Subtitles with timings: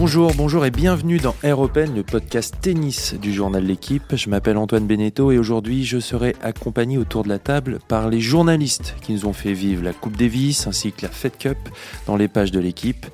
[0.00, 4.14] Bonjour, bonjour et bienvenue dans Air Open, le podcast tennis du journal L'équipe.
[4.14, 8.20] Je m'appelle Antoine Beneteau et aujourd'hui je serai accompagné autour de la table par les
[8.20, 11.58] journalistes qui nous ont fait vivre la Coupe Davis ainsi que la Fed Cup
[12.06, 13.06] dans les pages de l'équipe.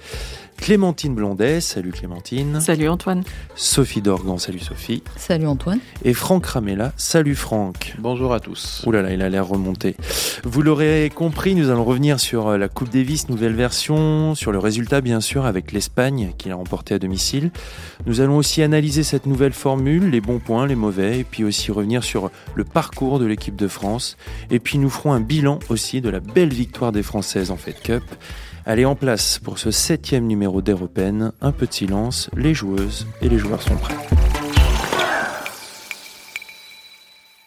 [0.57, 2.61] Clémentine Blondet, salut Clémentine.
[2.61, 3.23] Salut Antoine.
[3.55, 5.03] Sophie Dorgan, salut Sophie.
[5.17, 5.79] Salut Antoine.
[6.05, 7.95] Et Franck Ramella, salut Franck.
[7.99, 8.83] Bonjour à tous.
[8.87, 9.95] Ouh là là, il a l'air remonté.
[10.43, 14.59] Vous l'aurez compris, nous allons revenir sur euh, la Coupe Davis, nouvelle version, sur le
[14.59, 17.51] résultat bien sûr avec l'Espagne qui l'a remporté à domicile.
[18.07, 21.73] Nous allons aussi analyser cette nouvelle formule, les bons points, les mauvais, et puis aussi
[21.73, 24.17] revenir sur le parcours de l'équipe de France.
[24.51, 27.81] Et puis nous ferons un bilan aussi de la belle victoire des Françaises en Fed
[27.83, 28.05] Cup.
[28.67, 31.33] Allez en place pour ce septième numéro d'Europen.
[31.43, 33.95] Un peu de silence, les joueuses et les joueurs sont prêts.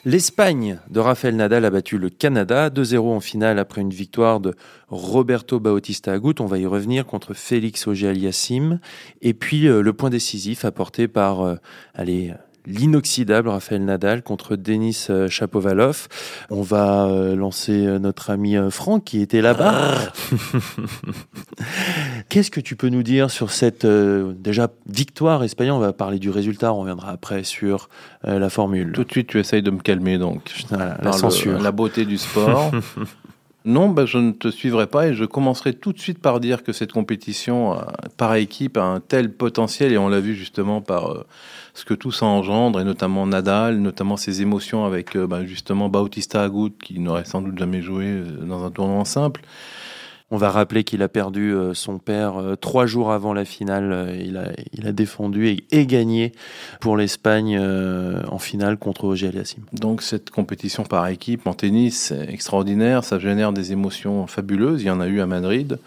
[0.05, 4.53] L'Espagne de Rafael Nadal a battu le Canada 2-0 en finale après une victoire de
[4.89, 6.35] Roberto Bautista Agut.
[6.39, 8.79] On va y revenir contre Félix Auger-Aliassime.
[9.23, 11.55] Et puis euh, le point décisif apporté par euh,
[11.95, 12.31] allez,
[12.67, 16.07] l'inoxydable Raphaël Nadal contre Denis euh, Chapovalov.
[16.49, 19.95] On va euh, lancer euh, notre ami Franck qui était là-bas.
[22.29, 25.75] Qu'est-ce que tu peux nous dire sur cette déjà victoire espagnole?
[25.75, 27.89] On va parler du résultat, on reviendra après sur
[28.23, 28.91] la formule.
[28.91, 30.53] Tout de suite, tu essayes de me calmer donc.
[30.71, 31.59] la censure.
[31.61, 32.71] la beauté du sport.
[33.65, 36.63] Non, bah, je ne te suivrai pas et je commencerai tout de suite par dire
[36.63, 37.75] que cette compétition
[38.15, 41.25] par équipe a un tel potentiel et on l'a vu justement par
[41.77, 45.89] ce que tout ça engendre, et notamment Nadal, notamment ses émotions avec euh, bah, justement
[45.89, 49.41] Bautista Agut, qui n'aurait sans doute jamais joué euh, dans un tournoi simple.
[50.31, 54.17] On va rappeler qu'il a perdu euh, son père trois jours avant la finale.
[54.19, 56.31] Il a, il a défendu et, gagné
[56.81, 59.63] pour l'Espagne en finale contre Ogier Aliassime.
[59.71, 63.03] Donc cette compétition par équipe en tennis, c'est extraordinaire.
[63.03, 64.81] Ça génère des émotions fabuleuses.
[64.81, 65.77] Il y en a eu à Madrid.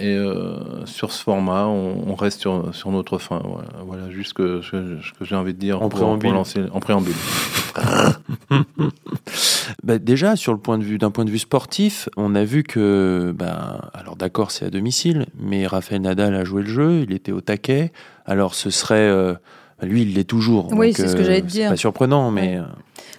[0.00, 3.42] Et euh, sur ce format, on, reste sur, sur, notre fin.
[3.86, 6.32] Voilà, juste ce que, j'ai envie de dire en préambule.
[6.32, 7.14] lancer, en préambule.
[9.84, 12.62] bah déjà, sur le point de vue d'un point de vue sportif, on a vu
[12.62, 17.12] que, bah, alors d'accord, c'est à domicile, mais Rafael Nadal a joué le jeu, il
[17.12, 17.92] était au taquet.
[18.24, 19.34] Alors ce serait, euh,
[19.82, 20.72] lui, il l'est toujours.
[20.72, 21.68] Oui, c'est ce que j'allais te dire.
[21.70, 22.58] Pas surprenant, mais.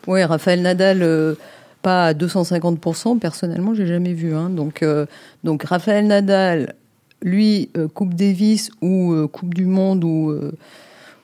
[0.07, 1.37] Oui, Rafael Nadal
[1.81, 4.33] pas à 250%, personnellement, j'ai jamais vu.
[4.33, 4.49] Hein.
[4.49, 5.05] Donc, euh,
[5.43, 6.75] donc, Raphaël Nadal,
[7.21, 10.33] lui, euh, Coupe Davis ou euh, Coupe du Monde ou,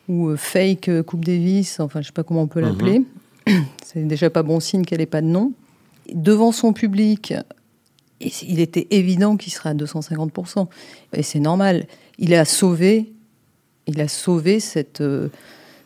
[0.09, 2.99] ou fake Coupe Davis, enfin, je sais pas comment on peut l'appeler.
[3.47, 3.65] Mhm.
[3.85, 5.53] C'est déjà pas bon signe qu'elle n'ait pas de nom.
[6.13, 7.33] Devant son public,
[8.19, 10.67] il était évident qu'il serait à 250%.
[11.13, 11.85] Et c'est normal.
[12.17, 13.11] Il a sauvé,
[13.87, 15.03] il a sauvé cette,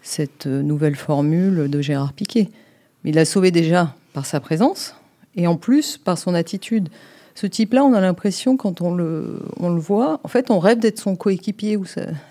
[0.02, 2.50] cette nouvelle formule de Gérard Piquet.
[3.04, 4.96] Il l'a sauvé déjà par sa présence
[5.36, 6.90] et en plus par son attitude.
[7.36, 10.80] Ce type-là, on a l'impression, quand on le, on le voit, en fait, on rêve
[10.80, 11.80] d'être son coéquipier.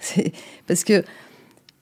[0.67, 1.03] Parce que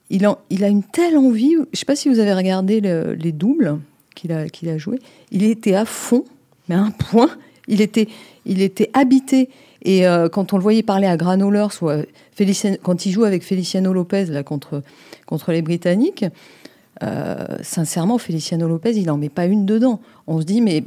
[0.09, 1.53] il a, il a une telle envie.
[1.53, 3.79] Je ne sais pas si vous avez regardé les doubles
[4.15, 4.99] qu'il a, qu'il a joué.
[5.31, 6.25] Il était à fond,
[6.67, 7.29] mais à un point.
[7.67, 8.07] Il était,
[8.45, 9.49] il était habité.
[9.83, 11.67] Et euh, quand on le voyait parler à Granollers,
[12.81, 14.81] quand il joue avec Feliciano Lopez là, contre,
[15.25, 16.25] contre les Britanniques,
[17.03, 19.99] euh, sincèrement, Feliciano Lopez, il n'en met pas une dedans.
[20.27, 20.83] On se dit, mais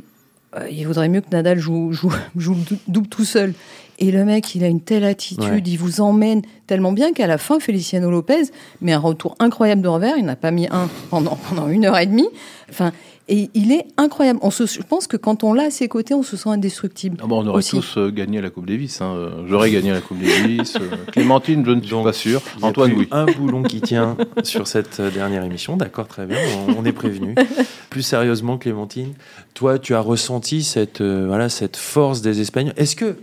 [0.57, 2.57] euh, il vaudrait mieux que Nadal joue, joue, joue
[2.89, 3.55] double tout seul.
[3.99, 7.39] Et le mec, il a une telle attitude, il vous emmène tellement bien qu'à la
[7.39, 8.51] fin, Feliciano Lopez
[8.81, 10.17] met un retour incroyable de revers.
[10.17, 12.29] Il n'a pas mis un pendant, pendant une heure et demie.
[12.69, 12.91] Enfin,
[13.29, 14.39] et il est incroyable.
[14.43, 17.19] On se, je pense que quand on l'a à ses côtés, on se sent indestructible.
[17.23, 19.01] Ah bon, on aurait tous euh, gagné la Coupe Davis.
[19.01, 19.31] Hein.
[19.47, 20.77] J'aurais gagné la Coupe Davis.
[20.77, 22.43] Euh, Clémentine, je ne suis pas sûr.
[22.61, 23.09] Antoine, oui.
[23.11, 25.77] Un boulon qui tient sur cette euh, dernière émission.
[25.77, 26.39] D'accord, très bien.
[26.77, 27.35] On, est prévenu.
[27.91, 29.15] Plus sérieusement, Clémentine,
[29.55, 32.75] toi, tu as ressenti cette, voilà, cette force des Espagnols.
[32.77, 33.17] Est-ce que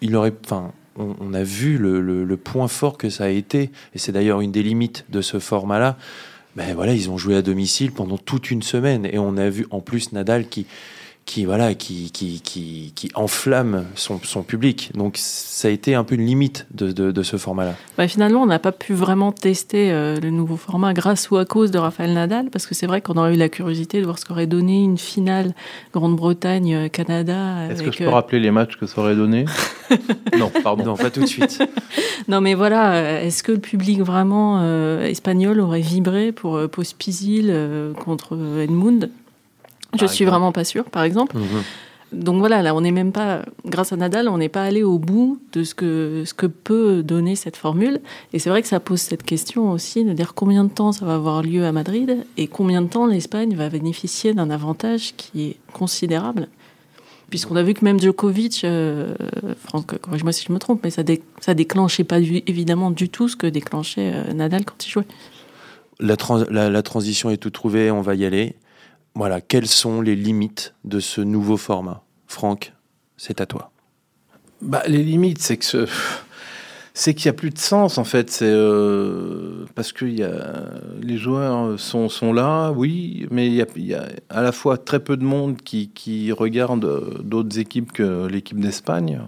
[0.00, 3.98] il aurait, enfin, on, a vu le, le, point fort que ça a été, et
[3.98, 5.96] c'est d'ailleurs une des limites de ce format-là
[6.60, 9.06] ben voilà, ils ont joué à domicile pendant toute une semaine.
[9.06, 10.66] Et on a vu en plus Nadal qui,
[11.30, 14.90] qui voilà qui, qui, qui, qui enflamme son, son, public.
[14.94, 17.74] Donc ça a été un peu une limite de, de, ce format-là.
[17.96, 21.44] Bah finalement, on n'a pas pu vraiment tester euh, le nouveau format grâce ou à
[21.44, 24.18] cause de Raphaël Nadal, parce que c'est vrai qu'on aurait eu la curiosité de voir
[24.18, 25.54] ce qu'aurait donné une finale
[25.94, 27.68] Grande-Bretagne-Canada.
[27.70, 29.44] Est-ce que je peux euh, rappeler les matchs que ça aurait donné?
[30.38, 30.84] Non, pardon.
[30.84, 31.60] Non, pas tout de suite.
[32.28, 34.62] non, mais voilà, euh, est-ce que le public vraiment
[35.02, 37.52] espagnol aurait vibré pour Pospisil
[37.98, 39.10] contre Edmund?
[39.98, 41.36] Je suis vraiment pas sûre, par exemple.
[41.36, 41.62] Mhm.
[42.12, 44.98] Donc voilà, là, on n'est même pas, grâce à Nadal, on n'est pas allé au
[44.98, 48.00] bout de ce que, ce que peut donner cette formule.
[48.32, 51.04] Et c'est vrai que ça pose cette question aussi de dire combien de temps ça
[51.04, 55.50] va avoir lieu à Madrid et combien de temps l'Espagne va bénéficier d'un avantage qui
[55.50, 56.48] est considérable.
[57.28, 59.14] Puisqu'on a vu que même Djokovic, euh,
[59.64, 63.28] Franck, corrige-moi si je me trompe, mais ça, dé, ça déclenchait pas évidemment du tout
[63.28, 65.06] ce que déclenchait euh, Nadal quand il jouait.
[66.00, 66.16] La,
[66.70, 68.56] la, transition est tout trouvée, on va y aller.
[69.14, 72.02] Voilà, quelles sont les limites de ce nouveau format?
[72.26, 72.72] Franck,
[73.16, 73.72] c'est à toi.
[74.62, 75.86] Bah, les limites, c'est que ce
[76.92, 78.30] c'est qu'il n'y a plus de sens en fait.
[78.30, 80.64] C'est euh, parce que y a,
[81.00, 85.16] les joueurs sont, sont là, oui, mais il y, a, à la fois très peu
[85.16, 89.20] de monde qui, qui regarde d'autres équipes que l'équipe d'Espagne,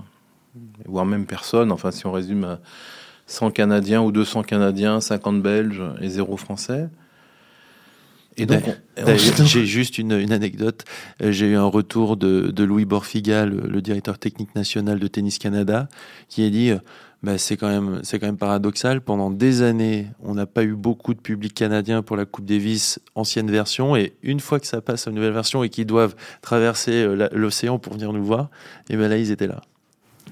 [0.87, 1.73] voire même personne.
[1.73, 2.61] Enfin, si on résume à
[3.27, 6.89] 100 Canadiens ou 200 Canadiens, 50 Belges et 0 Français.
[8.37, 8.63] Et donc,
[9.45, 10.85] j'ai juste une, une, anecdote.
[11.23, 15.07] Euh, j'ai eu un retour de, de Louis Borfiga, le, le, directeur technique national de
[15.07, 15.89] Tennis Canada,
[16.29, 16.79] qui a dit euh,
[17.23, 19.01] bah, c'est quand même c'est quand même paradoxal.
[19.01, 23.01] Pendant des années, on n'a pas eu beaucoup de public canadien pour la Coupe Davis
[23.15, 26.17] ancienne version, et une fois que ça passe à une nouvelle version et qu'ils doivent
[26.41, 28.51] traverser euh, l'océan pour venir nous voir,
[28.89, 29.61] et ben là ils étaient là.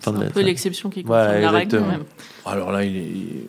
[0.00, 1.80] C'est un peu l'exception qui confirme la règle.
[1.80, 2.04] Même.
[2.46, 3.46] Alors là, il est,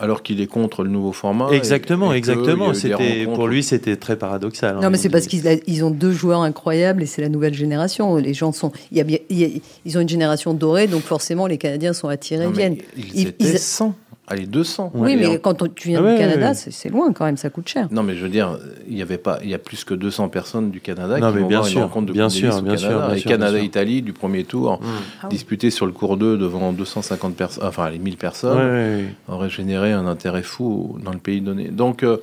[0.00, 1.50] alors qu'il est contre le nouveau format.
[1.52, 2.74] Exactement, exactement.
[2.74, 4.76] C'était pour lui, c'était très paradoxal.
[4.76, 4.80] Hein.
[4.82, 8.16] Non, mais c'est parce qu'ils ont deux joueurs incroyables et c'est la nouvelle génération.
[8.16, 9.48] Les gens sont, il y a,
[9.84, 12.78] ils ont une génération dorée, donc forcément les Canadiens sont attirés, viennent.
[12.96, 13.94] Ils, étaient 100.
[14.30, 14.92] Allez, 200.
[14.94, 17.88] Oui, mais quand tu viens ah du Canada, c'est loin quand même, ça coûte cher.
[17.90, 18.56] Non, mais je veux dire,
[18.88, 21.38] il y avait pas, il y a plus que 200 personnes du Canada non, qui
[21.40, 23.08] vont bien sûr, une rencontre de bien sûr, bien Canada.
[23.08, 24.86] Sûr, et Canada-Italie du premier tour, mmh.
[25.24, 29.90] Ah disputé sur le cours 2 devant 250 personnes, enfin les 1000 personnes, aurait généré
[29.90, 31.66] un intérêt fou dans le pays donné.
[31.66, 32.18] Donc, euh,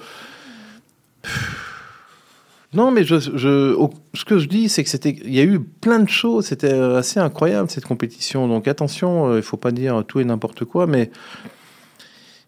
[2.74, 3.75] non, mais je, je,
[4.13, 6.45] ce que je dis, c'est que c'était, il y a eu plein de choses.
[6.45, 8.48] C'était assez incroyable cette compétition.
[8.48, 11.12] Donc attention, euh, il faut pas dire tout et n'importe quoi, mais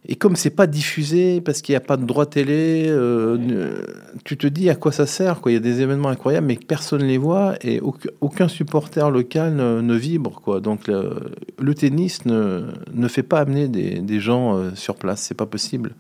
[0.08, 3.84] et comme c'est pas diffusé parce qu'il n'y a pas de droit télé, euh,
[4.24, 5.42] tu te dis à quoi ça sert.
[5.42, 5.52] Quoi.
[5.52, 7.82] Il y a des événements incroyables, mais personne ne les voit et
[8.22, 10.40] aucun, supporter local ne, vibre.
[10.42, 10.62] Quoi.
[10.62, 15.22] Donc le, tennis ne, ne, fait pas amener des, des gens euh, sur place.
[15.22, 15.96] C'est pas possible.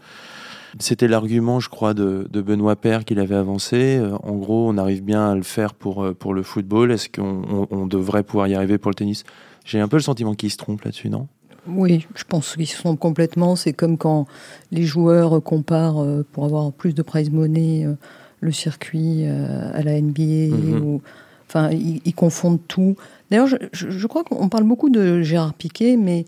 [0.79, 3.97] C'était l'argument, je crois, de, de Benoît Père qu'il avait avancé.
[3.97, 6.93] Euh, en gros, on arrive bien à le faire pour, pour le football.
[6.93, 9.25] Est-ce qu'on on devrait pouvoir y arriver pour le tennis?
[9.65, 11.27] J'ai un peu le sentiment qu'il se trompe là-dessus, non?
[11.75, 13.55] Oui, je pense qu'ils se trompent complètement.
[13.55, 14.27] C'est comme quand
[14.71, 17.93] les joueurs comparent euh, pour avoir plus de prize money euh,
[18.41, 20.55] le circuit euh, à la NBA.
[20.55, 20.83] Mhm.
[20.83, 21.01] Ou,
[21.47, 22.95] enfin, ils, confondent tout.
[23.29, 26.25] D'ailleurs, je, crois qu'on parle beaucoup de Gérard Piquet, mais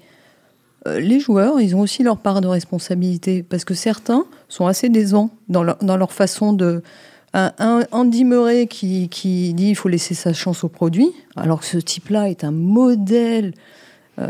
[0.88, 5.30] les joueurs, ils ont aussi leur part de responsabilité parce que certains sont assez décevants
[5.48, 6.82] dans leur, dans leur façon de.
[7.34, 11.66] Un, Andy Murray qui, qui dit il faut laisser sa chance au produit, alors que
[11.66, 13.54] ce type-là est un modèle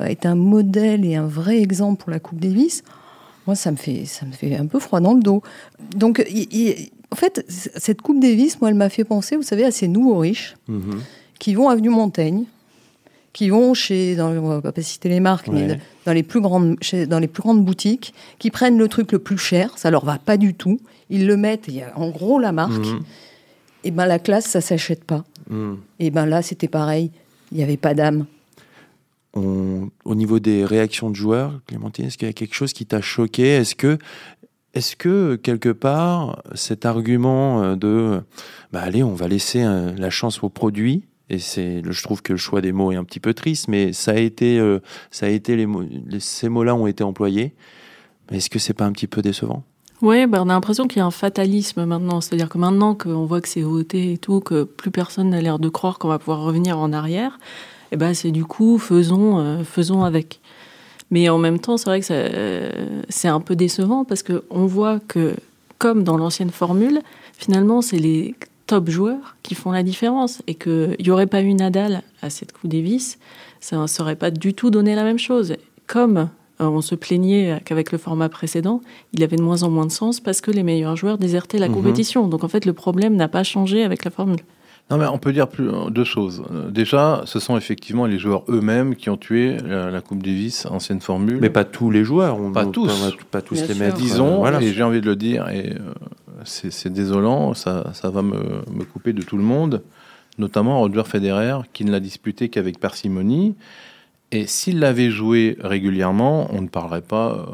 [0.07, 2.83] est un modèle et un vrai exemple pour la Coupe Davis,
[3.47, 5.41] moi, ça me fait, ça me fait un peu froid dans le dos.
[5.95, 9.87] Donc, en fait, cette Coupe Davis, moi, elle m'a fait penser, vous savez, à ces
[9.87, 11.01] nouveaux riches mhm.
[11.39, 12.45] qui vont avenue Montaigne,
[13.33, 16.77] qui vont chez, dans, on va pas citer les marques, mais dans les plus grandes,
[17.07, 20.17] dans les plus grandes boutiques, qui prennent le truc le plus cher, ça leur va
[20.17, 20.79] pas du tout,
[21.09, 23.01] ils le mettent, il y a en gros la marque, mhm.
[23.85, 25.23] et ben la classe, ça s'achète pas.
[25.49, 25.77] Mhm.
[25.99, 27.09] Et ben là, c'était pareil,
[27.51, 28.25] il n'y avait pas d'âme
[29.33, 33.01] au niveau des réactions de joueurs, Clémentine, est-ce qu'il y a quelque chose qui t'a
[33.01, 33.47] choqué?
[33.47, 33.97] Est-ce que,
[34.73, 38.21] est que quelque part, cet argument euh, de,
[38.71, 42.33] bah allez, on va laisser euh, la chance au produit, et c'est, je trouve que
[42.33, 44.79] le choix des mots est un petit peu triste, mais ça a été, euh,
[45.11, 45.67] ça a été les,
[46.19, 47.53] ces mots-là ont été employés.
[48.31, 49.63] Est-ce que c'est pas un petit peu décevant?
[50.01, 52.21] Oui, bah on a l'impression qu'il y a un fatalisme maintenant.
[52.21, 55.59] C'est-à-dire que maintenant qu'on voit que c'est voté et tout, que plus personne n'a l'air
[55.59, 57.37] de croire qu'on va pouvoir revenir en arrière,
[57.91, 60.39] eh ben c'est du coup faisons euh, faisons avec.
[61.09, 62.69] Mais en même temps, c'est vrai que euh,
[63.09, 65.35] c'est un peu décevant parce que on voit que
[65.77, 67.01] comme dans l'ancienne formule,
[67.37, 71.53] finalement c'est les top joueurs qui font la différence et qu'il n'y aurait pas eu
[71.53, 73.19] Nadal à cette Coupe Davis,
[73.59, 75.55] ça ne serait pas du tout donné la même chose.
[75.85, 76.29] Comme
[76.61, 78.79] euh, on se plaignait qu'avec le format précédent,
[79.11, 81.67] il avait de moins en moins de sens parce que les meilleurs joueurs désertaient la
[81.67, 81.75] mhm.
[81.75, 82.27] compétition.
[82.29, 84.39] Donc en fait, le problème n'a pas changé avec la formule.
[84.89, 86.43] Non, mais on peut dire plus, deux choses.
[86.69, 91.37] Déjà, ce sont effectivement les joueurs eux-mêmes qui ont tué la, Coupe Davis, ancienne formule.
[91.39, 92.37] Mais pas tous les joueurs.
[92.37, 92.91] On pas tous.
[93.31, 93.95] Pas, tous les mettre.
[93.95, 94.61] Disons, voilà.
[94.61, 95.93] et j'ai envie de le dire, et euh,
[96.43, 99.81] c'est désolant, ça, ça va me, me, couper de tout le monde,
[100.37, 103.55] notamment Roger Federer, qui ne l'a disputé qu'avec parcimonie.
[104.31, 107.45] Et s'il l'avait joué régulièrement, on ne parlerait pas euh,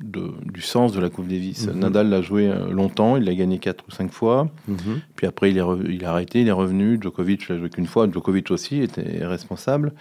[0.00, 1.66] de, du sens de la Coupe Davis.
[1.66, 1.78] Mhm.
[1.78, 4.48] Nadal l'a joué euh, longtemps, il l'a gagné 4 ou 5 fois.
[4.68, 5.00] Mhm.
[5.16, 6.98] Puis après, il, est il a arrêté, il est revenu.
[7.00, 8.06] Djokovic l'a joué qu'une fois.
[8.10, 9.92] Djokovic aussi était responsable.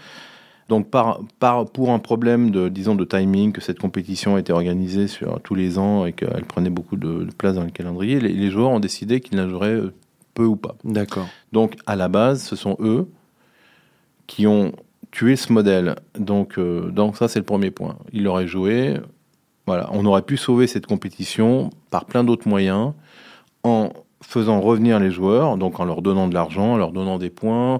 [0.67, 5.07] Donc, par, par, pour un problème de, disons, de timing, que cette compétition était organisée
[5.07, 8.51] sur tous les ans et qu'elle prenait beaucoup de, place dans le calendrier, les, les
[8.51, 9.93] joueurs ont décidé qu'ils la joueraient euh,
[10.35, 10.75] peu ou pas.
[10.83, 11.27] D'accord.
[11.53, 13.07] Donc, à la base, ce sont eux
[14.27, 14.73] qui ont
[15.11, 15.95] tué ce modèle.
[16.17, 17.97] Donc, euh, donc ça, c'est le premier point.
[18.13, 18.95] Il aurait joué.
[19.65, 22.93] Voilà, on aurait pu sauver cette compétition par plein d'autres moyens
[23.63, 27.29] en faisant revenir les joueurs, donc en leur donnant de l'argent, en leur donnant des
[27.29, 27.79] points,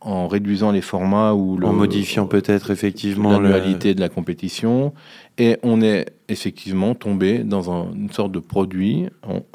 [0.00, 4.92] en réduisant les formats ou en modifiant peut-être effectivement l'annualité de la compétition.
[5.38, 9.08] Et on est effectivement tombé dans une sorte de produit.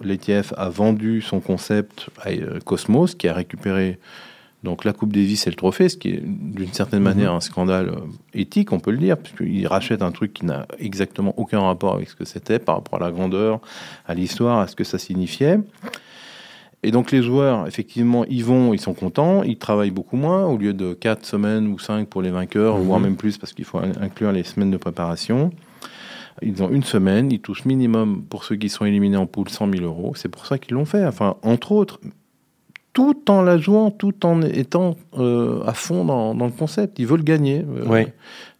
[0.03, 3.99] L'ETF a vendu son concept à euh, Cosmos, qui a récupéré
[4.63, 7.37] donc la Coupe Davis et le trophée, ce qui est d'une certaine manière mhm.
[7.37, 8.01] un scandale euh,
[8.33, 12.09] éthique, on peut le dire, puisqu'il rachète un truc qui n'a exactement aucun rapport avec
[12.09, 13.61] ce que c'était par rapport à la grandeur,
[14.05, 15.59] à l'histoire, à ce que ça signifiait.
[16.83, 20.57] Et donc les joueurs, effectivement, ils vont, ils sont contents, ils travaillent beaucoup moins, au
[20.57, 22.83] lieu de 4 semaines ou 5 pour les vainqueurs, mhm.
[22.83, 25.51] voire même plus, parce qu'il faut inclure les semaines de préparation.
[26.41, 29.71] Ils ont une semaine, ils touchent minimum, pour ceux qui sont éliminés en poule, 100
[29.71, 30.13] 000 euros.
[30.15, 31.05] C'est pour ça qu'ils l'ont fait.
[31.05, 31.99] Enfin, entre autres,
[32.93, 36.99] tout en la jouant, tout en étant euh, à fond dans, le concept.
[36.99, 37.63] Ils veulent gagner.
[37.67, 38.05] Euh,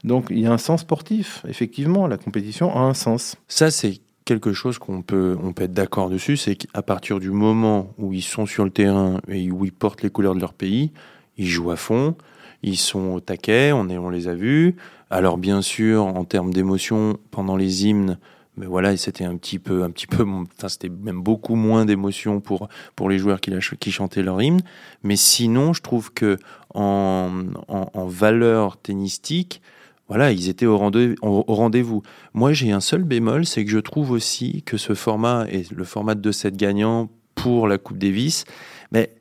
[0.03, 1.43] donc il y a un sens sportif.
[1.47, 3.35] Effectivement, la compétition a un sens.
[3.47, 7.31] Ça, c'est quelque chose qu'on peut, on peut être d'accord dessus, c'est qu'à partir du
[7.31, 10.53] moment où ils sont sur le terrain et où ils portent les couleurs de leur
[10.53, 10.91] pays,
[11.37, 12.15] ils jouent à fond,
[12.61, 14.75] ils sont au taquet, on, est, on les a vus.
[15.09, 18.19] Alors bien sûr, en termes d'émotion, pendant les hymnes,
[18.59, 22.41] mais voilà, c'était un petit peu, un petit peu, enfin c'était même beaucoup moins d'émotion
[22.41, 24.61] pour pour les joueurs qui, chantaient leur hymne.
[25.01, 26.37] Mais sinon, je trouve que
[26.75, 27.31] en,
[27.67, 29.61] en valeur tennistique,
[30.09, 32.01] voilà, ils étaient au rendez-vous.
[32.33, 35.83] Moi, j'ai un seul bémol, c'est que je trouve aussi que ce format est le
[35.83, 38.45] format de 2-7 gagnants pour la Coupe Davis.
[38.91, 39.11] Mais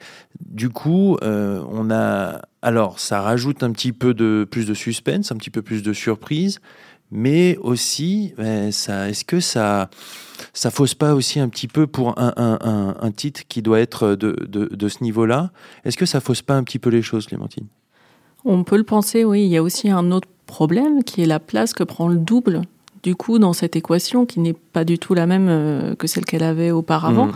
[0.40, 2.40] du coup, euh, on a.
[2.62, 5.92] Alors, ça rajoute un petit peu de plus de suspense, un petit peu plus de
[5.92, 6.58] surprise,
[7.10, 9.88] mais aussi, ben, ça, est-ce que ça,
[10.52, 14.14] ça fausse pas aussi un petit peu pour un, un, un, titre qui doit être
[14.14, 15.50] de, de, de ce niveau-là?
[15.84, 17.66] Est-ce que ça fausse pas un petit peu les choses, Clémentine?
[18.44, 19.44] On peut le penser, oui.
[19.44, 22.62] Il y a aussi un autre problème qui est la place que prend le double
[23.02, 26.24] du coup dans cette équation qui n'est pas du tout la même euh, que celle
[26.24, 27.26] qu'elle avait auparavant.
[27.26, 27.34] Mmh.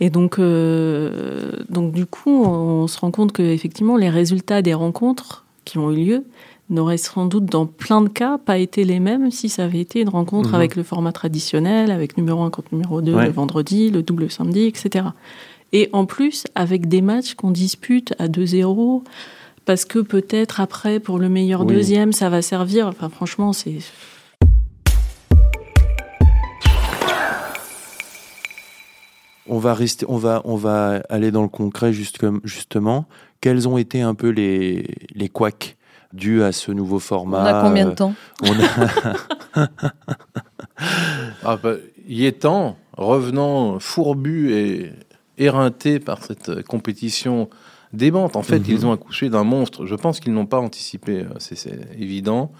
[0.00, 4.74] Et donc, euh, donc du coup, on se rend compte que effectivement, les résultats des
[4.74, 6.24] rencontres qui ont eu lieu
[6.70, 10.00] n'auraient sans doute dans plein de cas pas été les mêmes si ça avait été
[10.00, 10.54] une rencontre mmh.
[10.54, 14.64] avec le format traditionnel, avec numéro 1 contre numéro 2 le vendredi, le double samedi,
[14.64, 15.06] etc.
[15.72, 19.02] Et en plus, avec des matchs qu'on dispute à 2-0,
[19.64, 22.86] parce que peut-être après, pour le meilleur deuxième, ça va servir.
[22.86, 23.78] Enfin, franchement, c'est.
[29.46, 33.06] On va rester, on va, on va aller dans le concret juste comme, justement.
[33.40, 35.76] Quels ont été un peu les les couacs
[36.14, 38.52] dus à ce nouveau format On a combien de temps On
[39.56, 39.68] a...
[41.44, 41.74] ah bah,
[42.08, 44.92] y étant, revenant fourbu et
[45.36, 47.50] éreinté par cette compétition
[47.92, 48.36] démente.
[48.36, 48.66] En fait, mhm.
[48.68, 49.86] ils ont accouché d'un monstre.
[49.86, 52.52] Je pense qu'ils n'ont pas anticipé, euh, c'est évident.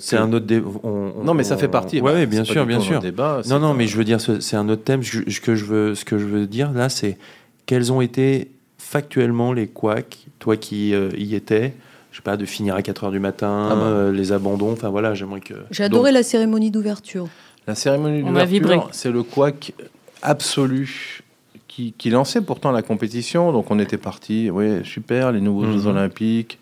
[0.00, 0.70] C'est un autre débat.
[0.84, 2.00] Non, mais ça fait partie.
[2.00, 3.00] Oui, bien sûr, bien sûr.
[3.00, 5.02] Débat, non, non, mais je veux dire, c'est un autre thème.
[5.02, 7.18] Ce que je veux, ce que je veux dire là, c'est
[7.66, 11.74] quels ont été factuellement les couacs, toi qui euh, y étais,
[12.18, 13.82] je sais pas, de finir à 4 heures du matin, ah bah.
[13.82, 15.54] euh, les abandons, enfin voilà, j'aimerais que.
[15.70, 17.28] J'ai adoré la cérémonie d'ouverture.
[17.68, 19.72] La cérémonie d'ouverture, c'est le couac
[20.20, 21.22] absolu
[21.68, 23.52] qui, lançait pourtant la compétition.
[23.52, 25.86] Donc on était parti, oui, super, les nouveaux Jeux mhm.
[25.86, 26.58] Olympiques.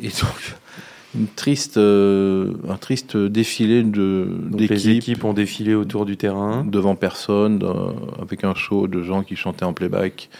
[0.00, 0.54] Et, donc,
[1.14, 6.64] une triste, euh, un triste défilé de Les équipes ont défilé autour du terrain.
[6.64, 7.62] Devant personne,
[8.20, 10.30] avec un show de gens qui chantaient en playback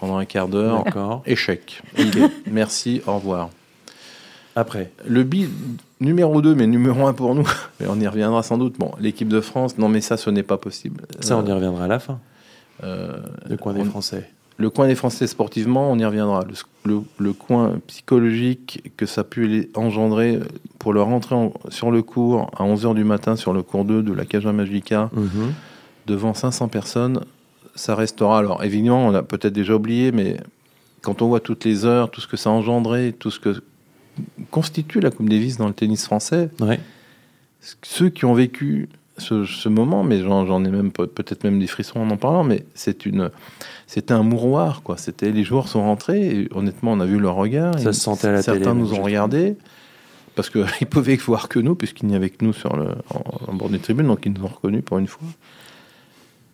[0.00, 0.80] pendant un quart d'heure.
[0.80, 1.22] Encore.
[1.26, 1.82] Échec.
[2.50, 3.50] Merci, au revoir.
[4.56, 4.92] Après.
[5.06, 5.50] Le bid
[6.00, 7.48] numéro 2, mais numéro 1 pour nous,
[7.80, 8.76] mais on y reviendra sans doute.
[8.78, 11.02] Bon, l'équipe de France, non mais ça, ce n'est pas possible.
[11.20, 12.20] Ça, on y reviendra à la fin.
[12.84, 14.28] Euh, le coin des Français.
[14.58, 16.44] Le coin des Français sportivement, on y reviendra.
[16.84, 20.40] Le, coin psychologique que ça a pu engendrer
[20.78, 21.36] pour leur rentrer
[21.68, 25.10] sur le cours à 11h du matin sur le cours 2 de la Caja Magica
[25.12, 25.52] mhm.
[26.06, 27.24] devant 500 personnes,
[27.74, 28.38] ça restera.
[28.38, 30.38] Alors évidemment, on a peut-être déjà oublié, mais
[31.00, 33.62] quand on voit toutes les heures, tout ce que ça a engendré, tout ce que
[34.50, 36.50] constitue la Coupe Davis dans le tennis français,
[37.82, 42.10] ceux qui ont vécu ce, moment, mais j'en ai même peut-être même des frissons en
[42.10, 43.30] en parlant, mais c'est une,
[43.86, 44.96] c'était un mouroir, quoi.
[44.96, 47.78] C'était les joueurs sont rentrés, et honnêtement, on a vu leur regard.
[47.78, 49.56] Ça se sentait à la Certains nous ont regardé
[50.34, 52.88] parce qu'ils pouvaient voir que nous, puisqu'il n'y avait que nous sur le,
[53.48, 55.28] en, bord des tribunes, donc ils nous ont reconnus pour une fois.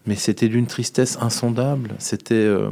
[0.07, 1.95] Mais c'était d'une tristesse insondable.
[1.99, 2.71] C'était euh,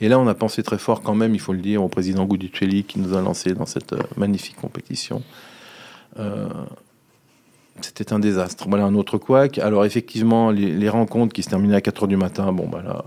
[0.00, 2.24] et là, on a pensé très fort quand même, il faut le dire, au président
[2.24, 5.22] Goudicelli qui nous a lancé dans cette euh, magnifique compétition.
[6.18, 6.48] Euh,
[7.82, 8.66] c'était un désastre.
[8.68, 9.58] Voilà un autre couac.
[9.58, 13.04] Alors effectivement, les, rencontres qui se terminaient à 4 heures du matin, bon bah là.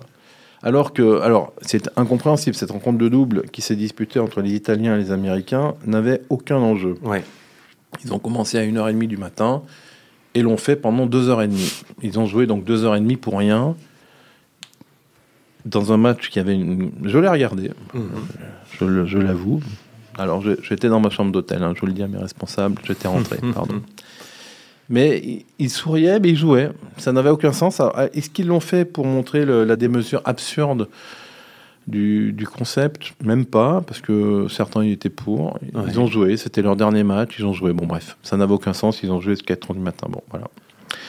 [0.62, 4.96] Alors que, alors, c'est incompréhensible, cette rencontre de double qui s'est disputée entre les Italiens
[4.96, 6.96] et les Américains n'avait aucun enjeu.
[7.02, 7.24] Ouais.
[8.06, 9.62] Ils ont commencé à 1h30 du matin
[10.36, 11.84] et l'ont fait pendant 2h30.
[12.02, 13.76] Ils ont joué donc 2h30 pour rien
[15.66, 16.92] dans un match qui avait une.
[17.04, 19.06] Je l'ai regardé, Mhm.
[19.06, 19.62] je, l'avoue.
[20.18, 23.08] Alors, j'étais dans ma chambre d'hôtel, hein, je vous le dis à mes responsables, j'étais
[23.08, 23.82] rentré, pardon.
[24.90, 26.70] Mais ils- ils souriaient, mais ils jouaient.
[26.98, 27.82] Ça n'avait aucun sens.
[28.14, 30.90] Est-ce qu'ils l'ont fait pour montrer le- la démesure absurde
[31.88, 33.14] du, du concept?
[33.24, 35.58] Même pas, parce que certains y étaient pour.
[35.74, 35.98] Ils Ouais.
[35.98, 37.74] ont joué, c'était leur dernier match, ils ont joué.
[37.74, 39.02] Bon, bref, ça n'avait aucun sens.
[39.04, 40.08] Ils ont joué jusqu'à 4 heures du matin.
[40.10, 40.48] Bon, voilà.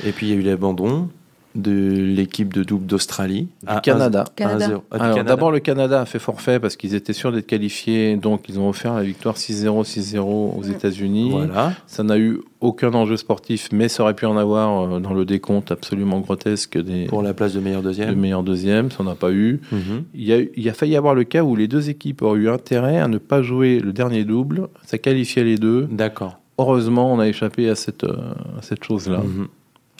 [0.04, 1.08] Et puis il y a eu l'abandon
[1.54, 3.48] de l'équipe de double d'Australie.
[3.62, 4.24] Du Canada.
[4.34, 4.68] Canada.
[4.68, 4.80] 1-0.
[4.90, 5.22] Ah, du Alors, Canada.
[5.34, 8.68] d'abord, le Canada a fait forfait parce qu'ils étaient sûrs d'être qualifiés, donc ils ont
[8.68, 10.18] offert la victoire 6-0, 6-0
[10.58, 11.30] aux États-Unis.
[11.30, 11.72] Voilà.
[11.86, 15.24] Ça n'a eu aucun enjeu sportif, mais ça aurait pu en avoir euh, dans le
[15.24, 18.18] décompte absolument grotesque des, Pour la place de meilleur de deuxième.
[18.18, 18.90] meilleurs deuxièmes.
[18.90, 19.60] Ça n'a pas eu.
[19.70, 20.04] Mhm.
[20.14, 22.22] Il y, a, il y a failli y avoir le cas où les deux équipes
[22.22, 24.68] auraient eu intérêt à ne pas jouer le dernier double.
[24.86, 25.86] Ça qualifiait les deux.
[25.90, 26.38] D'accord.
[26.58, 28.16] Heureusement, on a échappé à cette, euh,
[28.58, 29.18] à cette chose-là.
[29.18, 29.48] Mhm.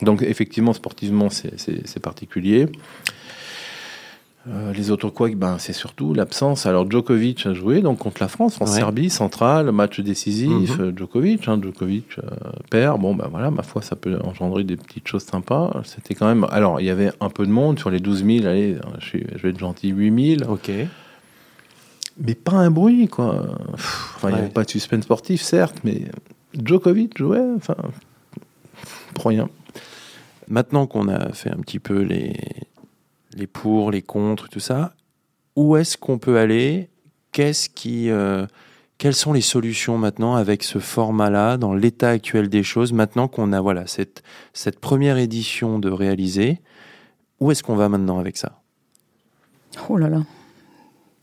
[0.01, 2.67] Donc effectivement, sportivement, c'est- particulier.
[4.47, 6.67] Euh, les autres couacs, ben, c'est surtout l'absence.
[6.67, 8.71] Alors Djokovic a joué donc contre la France en Ouais.
[8.71, 10.77] Serbie, centrale, match décisif.
[10.77, 10.81] Mhm.
[10.85, 12.29] Euh, Djokovic, hein, Djokovic euh,
[12.69, 13.01] perd.
[13.01, 15.81] Bon, ben voilà, ma foi, ça peut engendrer des petites choses sympas.
[15.83, 16.45] C'était quand même.
[16.51, 18.45] Alors, il y avait un peu de monde sur les 12 000.
[18.45, 20.51] Allez, je, suis- je vais être gentil, 8 000.
[20.51, 20.69] Ok.
[22.19, 23.47] Mais pas un bruit, quoi.
[23.75, 26.03] Pff, Enfin, il n'y avait pas de suspense sportif, certes, mais
[26.53, 27.75] Djokovic jouait, enfin,
[29.15, 29.49] pour rien.
[30.47, 32.35] Maintenant qu'on a fait un petit peu les,
[33.35, 34.93] les pour, les contre, tout ça,
[35.55, 36.89] où est-ce qu'on peut aller?
[37.31, 38.45] Qu'est-ce qui, euh,
[38.97, 43.53] Quelles sont les solutions maintenant avec ce format-là, dans l'état actuel des choses, maintenant qu'on
[43.53, 44.23] a voilà, cette,
[44.53, 46.61] cette première édition de réaliser?
[47.39, 48.61] Où est-ce qu'on va maintenant avec ça?
[49.89, 50.23] Oh là là.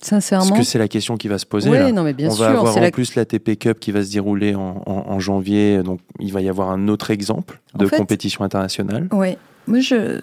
[0.03, 0.57] Parce Sincèrement.
[0.57, 1.71] que c'est la question qui va se poser.
[1.71, 1.93] Oui, là.
[1.93, 2.43] non, mais bien on sûr.
[2.45, 5.21] va avoir en la- plus la TP Cup qui va se dérouler en, en- en
[5.21, 9.07] janvier, donc il va y avoir un autre exemple de En fait- compétition internationale.
[9.13, 9.39] Ouais.
[9.69, 10.19] Moi, je...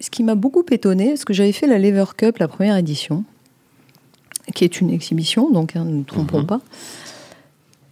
[0.00, 3.24] ce qui m'a beaucoup étonné, parce que j'avais fait la Lever Cup, la première édition,
[4.54, 6.46] qui est une exhibition, donc hein, ne nous trompons Mhm.
[6.46, 6.60] pas.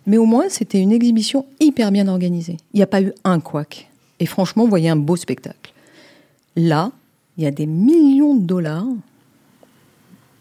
[0.07, 2.59] Mais au moins, c'était une exhibition hyper bien organisée.
[2.75, 3.88] Il n'y a pas eu un couac.
[4.20, 5.72] Et franchement, vous voyez un beau spectacle.
[6.55, 6.92] Là,
[7.38, 8.85] il y a des millions de dollars,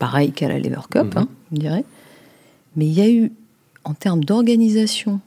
[0.04, 1.18] pareil qu'à la Lever Cup, Mhm.
[1.22, 1.86] hein, on dirait.
[2.76, 3.32] Mais il y a eu,
[3.86, 5.22] en termes d'organisation,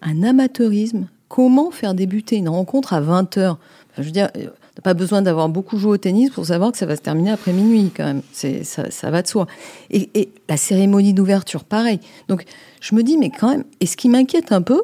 [0.00, 1.08] un amateurisme.
[1.28, 3.56] Comment faire débuter une rencontre à 20h
[3.98, 6.72] Je veux dire, euh, on n'a pas besoin d'avoir beaucoup joué au tennis pour savoir
[6.72, 8.22] que ça va se terminer après minuit, quand même.
[8.32, 9.46] C'est, ça, ça va de soi.
[9.90, 12.00] Et, et la cérémonie d'ouverture, pareil.
[12.28, 12.44] Donc,
[12.80, 14.80] je me dis, mais quand même, et ce qui m'inquiète un peu,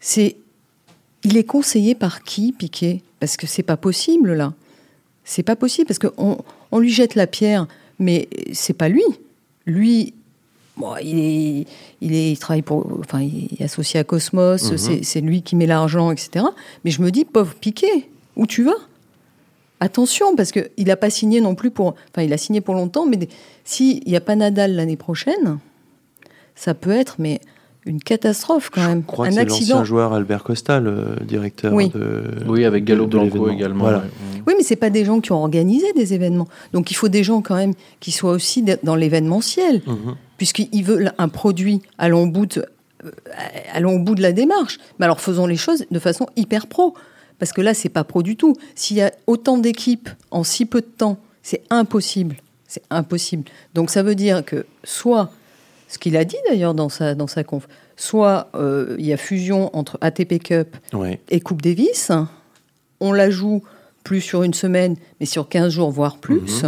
[0.00, 0.36] c'est.
[1.22, 3.02] Il est conseillé par qui, Piqué?
[3.20, 4.54] Parce que c'est pas possible, là.
[5.24, 6.38] C'est pas possible, parce qu'on
[6.72, 7.66] on lui jette la pierre,
[8.00, 9.04] mais c'est pas lui.
[9.66, 10.14] Lui,
[10.76, 11.66] Bon, il, est,
[12.00, 12.86] il, est, il travaille pour.
[13.00, 14.78] Enfin, il est associé à Cosmos, Mhm.
[14.78, 16.46] c'est- c'est lui qui met l'argent, etc.
[16.84, 18.78] Mais je me dis, pauvre Piqué, où tu vas?
[19.80, 21.88] Attention, parce qu'il n'a pas signé non plus pour.
[22.10, 23.18] Enfin, il a signé pour longtemps, mais
[23.64, 25.58] s'il n'y a pas Nadal l'année prochaine,
[26.54, 27.40] ça peut être mais
[27.86, 29.00] une catastrophe quand même.
[29.00, 29.74] Je crois Un que c'est accident.
[29.76, 31.88] l'ancien joueur Albert Costa, le directeur Oui.
[31.90, 32.24] de.
[32.46, 33.48] Oui, avec Gallo Blanco l'événement.
[33.52, 33.84] également.
[33.84, 34.04] Voilà.
[34.46, 36.48] Oui, mais c'est pas des gens qui ont organisé des événements.
[36.72, 40.14] Donc il faut des gens quand même qui soient aussi dans l'événementiel, Mhm.
[40.36, 42.64] puisqu'ils veulent un produit allons au bout de,
[43.04, 43.10] euh,
[43.72, 44.78] allons au bout de la démarche.
[44.98, 46.94] Mais alors faisons les choses de façon hyper pro,
[47.38, 48.56] parce que là c'est pas pro du tout.
[48.74, 52.36] S'il y a autant d'équipes en si peu de temps, c'est impossible.
[52.68, 53.44] C'est impossible.
[53.74, 55.30] Donc ça veut dire que soit
[55.90, 59.16] ce qu'il a dit d'ailleurs dans sa dans sa conf, soit euh, il y a
[59.16, 61.20] fusion entre ATP Cup Ouais.
[61.30, 62.12] et Coupe Davis.
[63.00, 63.62] On la joue
[64.04, 66.62] plus sur une semaine, mais sur 15 jours, voire plus.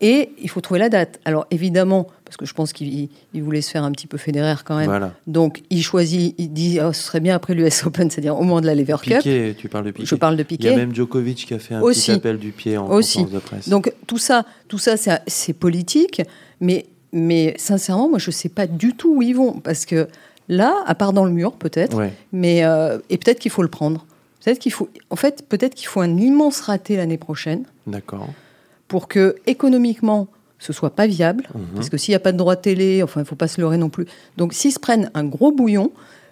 [0.00, 1.20] Et il faut trouver la date.
[1.24, 4.64] Alors évidemment, parce que je pense qu'il il voulait se faire un petit peu fédéraire
[4.64, 4.86] quand même.
[4.86, 5.14] Voilà.
[5.26, 8.60] Donc il choisit, il dit oh, ce serait bien après l'US Open, c'est-à-dire au moment
[8.60, 9.18] de la Lever Cup.
[9.18, 10.06] Piqué, tu parles de Piqué.
[10.06, 10.68] Je parle de Il y Piqué.
[10.70, 12.10] a même Djokovic qui a fait un Aussi.
[12.10, 13.18] petit appel du pied en Aussi.
[13.22, 13.68] conférence de presse.
[13.68, 16.20] Donc tout ça, tout ça, c'est politique,
[16.60, 20.08] mais, mais sincèrement, moi je sais pas du tout où ils vont, parce que
[20.48, 22.12] là, à part dans le mur peut-être, Ouais.
[22.32, 24.04] mais euh, et peut-être qu'il faut le prendre.
[24.44, 28.28] Peut-être qu'il faut, en fait, peut-être qu'il faut un immense raté l'année prochaine D'accord.
[28.88, 30.26] pour que économiquement
[30.58, 31.60] ce soit pas viable, Mhm.
[31.74, 33.76] parce que s'il n'y a pas de droit télé, enfin il faut pas se leurrer
[33.78, 34.06] non plus.
[34.36, 35.90] Donc s'ils se prennent un gros bouillon,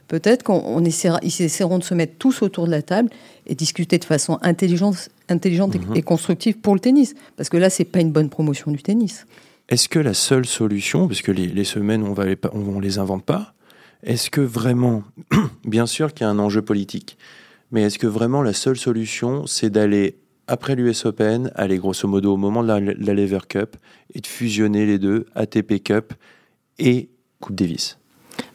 [0.08, 3.08] peut-être qu'on on essaiera, ils essaieront de se mettre tous autour de la table
[3.46, 5.96] et discuter de façon intelligente, intelligente et- Mhm.
[5.96, 9.26] et constructive pour le tennis, parce que là c'est pas une bonne promotion du tennis.
[9.68, 12.98] Est-ce que la seule solution, parce que les, les semaines, on pas- on, on les
[12.98, 13.54] invente pas,
[14.02, 15.02] est-ce que vraiment,
[15.64, 17.16] bien sûr qu'il y a un enjeu politique,
[17.70, 20.16] mais est-ce que vraiment la seule solution, c'est d'aller
[20.48, 23.76] après l'US Open, allez, grosso modo, au moment de la, la Lever Cup,
[24.14, 26.12] et de fusionner les deux, ATP Cup
[26.78, 27.08] et
[27.40, 27.98] Coupe Davis?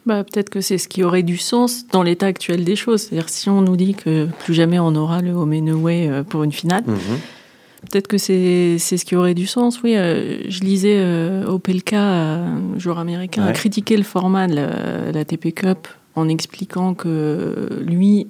[0.05, 3.03] Bah, Peut-être que c'est ce qui aurait du sens dans l'état actuel des choses.
[3.03, 6.23] C'est-à-dire si on nous dit que plus jamais on aura le home and away euh,
[6.23, 6.97] pour une finale, Mhm.
[7.81, 9.81] Peut-être que c'est ce qui aurait du sens.
[9.83, 13.53] Oui, euh, je lisais euh, Opelka, un joueur américain, a Ouais.
[13.53, 18.27] critiqué le format de la, la TP Cup en expliquant que lui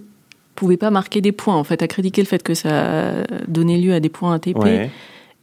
[0.55, 1.55] pouvait pas marquer des points.
[1.55, 3.13] En fait, a critiqué le fait que ça
[3.47, 4.57] donnait lieu à des points ATP.
[4.57, 4.89] Ouais.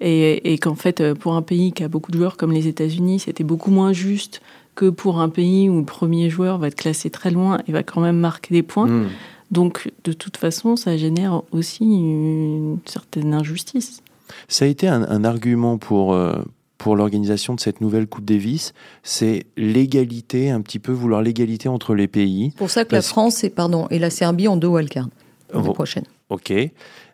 [0.01, 2.67] Et, et qu'en fait, euh, pour un pays qui a beaucoup de joueurs comme les
[2.67, 4.43] États-Unis, c'était beaucoup moins juste
[4.75, 7.85] que pour un pays où le premier joueur va être classé très loin et va
[7.85, 8.88] quand même marquer des points.
[8.88, 9.09] Mhm.
[9.50, 14.02] Donc, de toute façon, ça génère aussi une certaine injustice.
[14.48, 16.42] Ça a été un, un argument pour, euh,
[16.78, 21.94] pour l'organisation de cette nouvelle Coupe Davis, c'est l'égalité, un petit peu vouloir l'égalité entre
[21.94, 22.50] les pays.
[22.52, 25.09] C'est pour ça que la France et, pardon, et la Serbie ont deux wildcards
[25.52, 26.04] l'année prochaine.
[26.30, 26.52] Ok.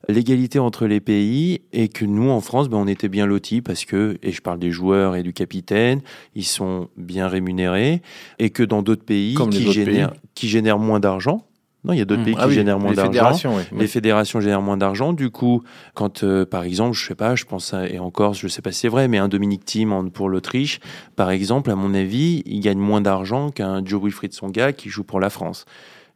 [0.09, 3.85] L'égalité entre les pays et que nous, en France, ben, on était bien lotis parce
[3.85, 6.01] que, et je parle des joueurs et du capitaine,
[6.35, 8.01] ils sont bien rémunérés
[8.39, 10.21] et que dans d'autres pays Comme les qui autres génèrent, pays.
[10.35, 11.45] qui génèrent moins d'argent,
[11.83, 13.11] non, il y a d'autres pays Ah qui oui, génèrent moins les d'argent.
[13.11, 13.63] fédérations, oui.
[13.79, 15.13] Les fédérations génèrent moins d'argent.
[15.15, 15.63] Du coup,
[15.95, 18.71] quand, euh, par exemple, je sais pas, je pense à, et encore, je sais pas
[18.71, 20.79] si c'est vrai, mais un Dominique Thiem pour l'Autriche,
[21.17, 25.05] par exemple, à mon avis, il gagne moins d'argent qu'un Joe Wilfried Songa qui joue
[25.05, 25.65] pour la France.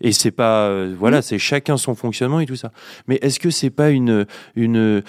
[0.03, 2.71] Et c'est pas, euh, voilà, c'est chacun son fonctionnement et tout ça.
[3.09, 5.03] Mais est-ce que c'est pas une, une,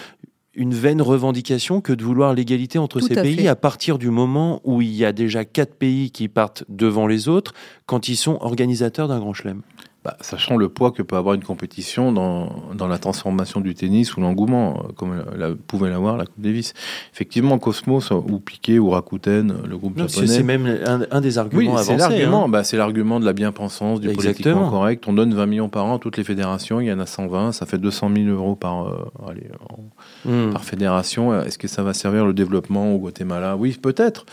[0.53, 3.47] une vaine revendication que de vouloir l'égalité entre Tout ces à pays fait.
[3.47, 7.27] à partir du moment où il y a déjà quatre pays qui partent devant les
[7.27, 7.53] autres
[7.87, 9.63] quand ils sont organisateurs d'un grand chelem?
[10.05, 14.15] Bah, sachant le poids que peut avoir une compétition dans, dans la transformation du tennis
[14.15, 16.75] ou l'engouement, euh, comme la, la- pouvait l'avoir la Coupe Davis.
[17.11, 20.33] Effectivement, Cosmos euh, ou Piquet ou Rakuten, euh, le groupe Non, c'est japonais.
[20.37, 21.97] c'est même un, un des Oui, arguments c'est avancés.
[22.19, 22.45] l'argument.
[22.45, 22.49] hein.
[22.49, 24.33] Bah, c'est l'argument de la bien-pensance, du Exactement.
[24.53, 25.03] politiquement correct.
[25.07, 26.79] On donne 20 millions par an à toutes les fédérations.
[26.79, 27.51] Il y en a 120.
[27.53, 30.51] Ça fait 200 000 euros par, euh, allez, en- Hmm.
[30.53, 31.33] par fédération.
[31.41, 33.57] Est-ce que ça va servir le développement au Guatemala?
[33.57, 34.25] Oui, peut-être.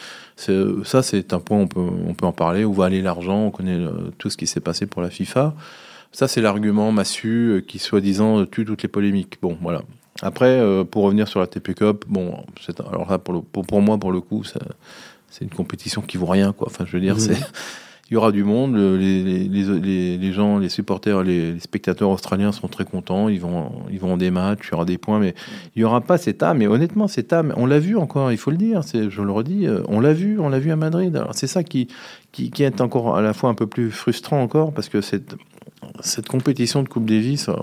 [0.46, 2.64] C'est- Ça, c'est un point, on peut, on peut en parler.
[2.64, 5.55] Où va aller l'argent On connaît euh, tout ce qui s'est passé pour la FIFA.
[6.12, 9.38] Ça, c'est l'argument massu euh, qui, soi-disant, euh, tue toutes les polémiques.
[9.40, 9.83] Bon, voilà.
[10.20, 12.44] Après, euh, pour revenir sur la TP Cup, bon,
[12.90, 14.61] alors là, pour, le- pour, pour moi, pour le coup, c'est
[15.44, 16.68] une compétition qui vaut rien, quoi.
[16.70, 17.37] Enfin, je veux dire, c'est.
[18.12, 22.85] Il y aura du monde, le- les, gens, les supporters, les, spectateurs australiens sont très
[22.85, 25.35] contents, ils vont, ils vont des matchs, il y aura des points, mais
[25.75, 26.61] il n'y aura pas cette âme.
[26.61, 29.66] Et honnêtement, cette âme, on l'a vu encore, il faut le dire, je le redis,
[29.66, 31.22] euh, on l'a vu, on l'a vu à Madrid.
[31.33, 31.88] C'est ça qui,
[32.33, 35.35] qui, qui est encore à la fois un peu plus frustrant encore, parce que cette,
[36.01, 37.55] cette compétition de Coupe Davis, euh,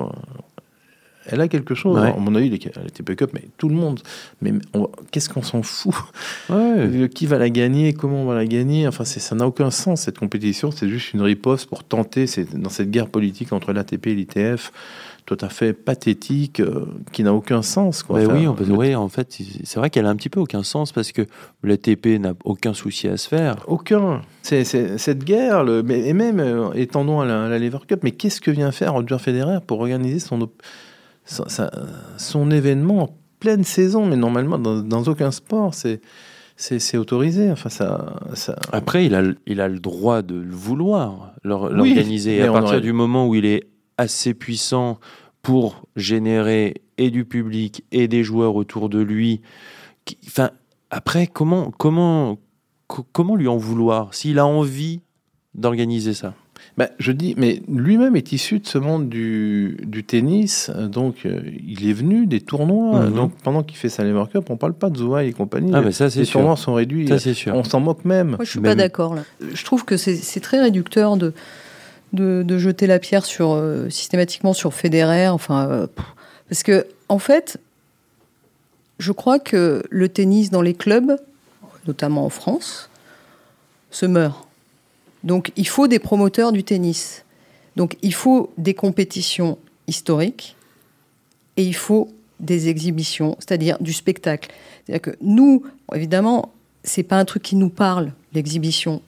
[1.32, 1.98] elle a quelque chose.
[2.00, 2.12] Ouais.
[2.12, 4.00] À mon avis, les TP Cup, mais tout le monde.
[4.42, 4.54] Mais
[5.12, 5.94] qu'est-ce qu'on s'en fout?
[6.50, 7.10] Ouais.
[7.14, 8.88] Qui va la gagner Comment on va la gagner?
[8.88, 10.72] Enfin, ça n'a aucun sens cette compétition.
[10.72, 14.72] C'est juste une riposte pour tenter c'est- dans cette guerre politique entre l'ATP et l'ITF,
[15.26, 18.02] tout à fait pathétique, euh, qui n'a aucun sens.
[18.04, 18.26] Quoi.
[18.26, 19.28] Bah oui, on peut, le- oui, en fait,
[19.64, 21.22] c'est- vrai qu'elle a un petit peu aucun sens parce que
[21.64, 23.58] l'ATP n'a aucun souci à se faire.
[23.68, 24.22] Aucun.
[24.42, 24.64] C'est-
[24.98, 28.12] cette guerre, le, mais, et même euh, étendons à la, à la Lever Cup, mais
[28.12, 30.50] qu'est-ce que vient faire Roger Federer pour organiser son,
[31.30, 36.02] son, événement en pleine saison Mais normalement, dans, dans aucun sport, c'est
[36.58, 37.50] c'est autorisé.
[37.52, 41.70] Enfin, ça, ça, Après, il a, le- il a le droit de le vouloir, l'or-
[41.72, 42.36] Oui, l'organiser.
[42.36, 45.00] Et mais à partir aurait- du moment où il est assez puissant
[45.42, 49.40] pour générer et du public et des joueurs autour de lui,
[50.04, 50.50] qui- enfin,
[50.90, 52.38] après, comment, comment,
[52.88, 55.00] co- comment lui en vouloir s'il a envie
[55.56, 56.34] d'organiser ça?
[56.78, 61.26] Bah, je dis, mais lui-même est issu de ce monde du, du tennis, euh, donc
[61.26, 63.02] euh, il est venu des tournois.
[63.06, 63.14] Mhm.
[63.16, 65.72] Donc pendant qu'il fait sa Lever Cup, on parle pas de Zouai et compagnie.
[65.74, 66.40] Ah, les mais ça, c'est les sûr.
[66.40, 67.08] tournois sont réduits.
[67.08, 67.54] Ça, c'est sûr.
[67.54, 68.30] on s'en moque même.
[68.30, 69.24] Moi, je suis Même- pas d'accord là.
[69.54, 71.34] Je trouve que c'est c'est très réducteur de,
[72.14, 75.28] de, de jeter la pierre sur, euh, systématiquement sur Federer.
[75.30, 75.88] Enfin, euh,
[76.50, 77.58] parce que en fait,
[79.00, 81.18] je crois que le tennis dans les clubs,
[81.88, 82.90] notamment en France,
[83.92, 84.46] se meurt.
[85.24, 87.26] Donc, il faut des promoteurs du tennis.
[87.76, 90.56] Donc, il faut des compétitions historiques
[91.58, 94.52] et il faut des exhibitions, c'est-à-dire du spectacle.
[94.86, 96.54] C'est-à-dire que nous, évidemment,
[96.84, 99.02] c'est pas un truc qui nous parle, l'exhibition.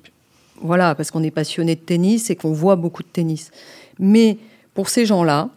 [0.62, 3.52] Voilà, parce qu'on est passionné de tennis et qu'on voit beaucoup de tennis.
[4.00, 4.38] Mais
[4.74, 5.50] pour ces gens-là,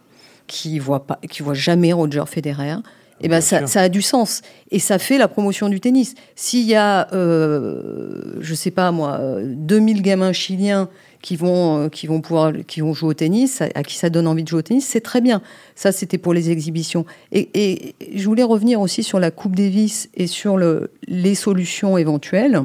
[0.47, 2.77] qui voient pas, qui voient jamais Roger Federer,
[3.21, 6.15] eh ben ça, a du sens et ça fait la promotion du tennis.
[6.35, 10.89] S'il y a, euh, je sais pas moi, euh, 2000 gamins chiliens
[11.21, 14.09] qui vont, euh, qui vont pouvoir, qui vont jouer au tennis, à, à qui ça
[14.09, 15.41] donne envie de jouer au tennis, c'est très bien.
[15.75, 17.05] Ça, c'était pour les exhibitions.
[17.31, 21.97] Et, et je voulais revenir aussi sur la Coupe Davis et sur le, les solutions
[21.97, 22.61] éventuelles.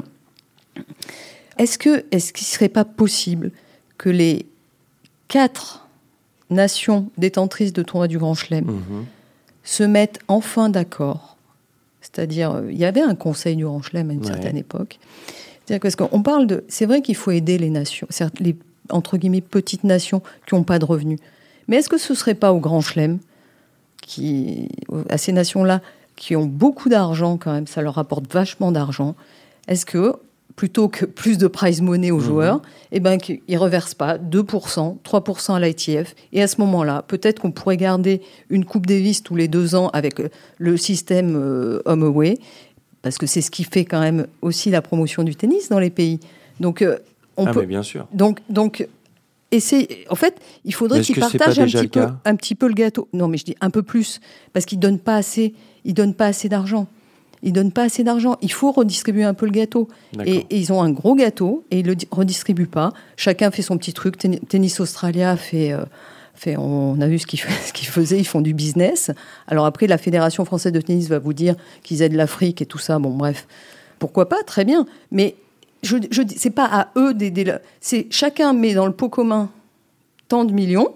[1.57, 3.51] Est-ce que, est-ce qu'il serait pas possible
[3.97, 4.45] que les
[5.27, 5.87] quatre
[6.49, 9.05] nations détentrices de tournoi du Grand Chelem Mhm.
[9.63, 11.37] Se mettent enfin d'accord.
[12.01, 14.27] C'est-à-dire, euh, il y avait un conseil du Grand Chelem à une Ouais.
[14.27, 14.99] certaine époque.
[15.65, 16.63] C'est-à-dire parce qu'on parle de.
[16.67, 18.07] C'est vrai qu'il faut aider les nations,
[18.39, 18.55] les
[18.89, 21.19] entre guillemets petites nations qui n'ont pas de revenus.
[21.67, 23.19] Mais est-ce que ce serait pas au Grand Chelem,
[24.01, 24.67] qui,
[25.09, 25.81] à ces nations-là,
[26.15, 29.15] qui ont beaucoup d'argent quand même, ça leur rapporte vachement d'argent,
[29.67, 30.15] est-ce que
[30.55, 32.23] plutôt que plus de prize money aux Mhm.
[32.25, 32.61] joueurs,
[32.91, 36.13] eh ben, qu'ils ne reversent pas 2%, 3% à l'ITF.
[36.33, 39.89] Et à ce moment-là, peut-être qu'on pourrait garder une Coupe Davis tous les deux ans
[39.93, 42.37] avec euh, le système euh, home away,
[43.01, 45.89] parce que c'est ce qui fait quand même aussi la promotion du tennis dans les
[45.89, 46.19] pays.
[46.59, 46.97] Donc, euh,
[47.37, 47.61] on ah, peut.
[47.61, 48.07] mais bien sûr.
[48.13, 48.87] Donc, donc
[49.51, 50.35] essayer- en fait,
[50.65, 53.07] il faudrait qu'ils partagent un petit, peu, un petit peu le gâteau.
[53.13, 54.19] Non, mais je dis un peu plus,
[54.53, 55.53] parce qu'ils donnent pas assez.
[55.85, 56.87] Ils donnent pas assez d'argent.
[57.43, 58.37] Ils donnent pas assez d'argent.
[58.41, 59.87] Il faut redistribuer un peu le gâteau.
[60.25, 62.93] Et, et ils ont un gros gâteau et ils le di- redistribuent pas.
[63.17, 64.17] Chacun fait son petit truc.
[64.17, 65.71] Ten- Tennis Australia fait.
[65.73, 65.83] euh,
[66.35, 67.39] fait on a vu ce qu'ils
[67.87, 69.11] faisaient, ils font du business.
[69.47, 72.77] Alors après, la Fédération française de tennis va vous dire qu'ils aident l'Afrique et tout
[72.79, 72.99] ça.
[72.99, 73.47] Bon, bref,
[73.99, 74.85] pourquoi pas, très bien.
[75.11, 75.35] Mais
[75.83, 77.55] je, je dis, c'est pas à eux d'aider.
[77.79, 79.49] C'est chacun met dans le pot commun
[80.27, 80.93] tant de millions.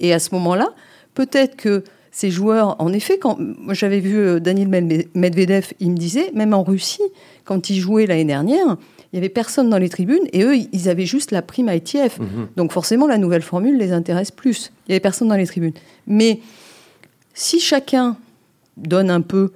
[0.00, 0.68] Et à ce moment-là,
[1.14, 1.84] peut-être que
[2.16, 3.36] ces joueurs, en effet, quand
[3.70, 7.02] j'avais vu euh, Daniel Med- Medvedev, il me disait, même en Russie,
[7.44, 8.76] quand il jouait l'année dernière,
[9.12, 12.20] il y avait personne dans les tribunes et eux, ils avaient juste la prime ITF.
[12.20, 12.48] Mhm.
[12.54, 14.70] Donc forcément, la nouvelle formule les intéresse plus.
[14.86, 15.72] Il y avait personne dans les tribunes.
[16.06, 16.38] Mais
[17.34, 18.16] si chacun
[18.76, 19.50] donne un peu,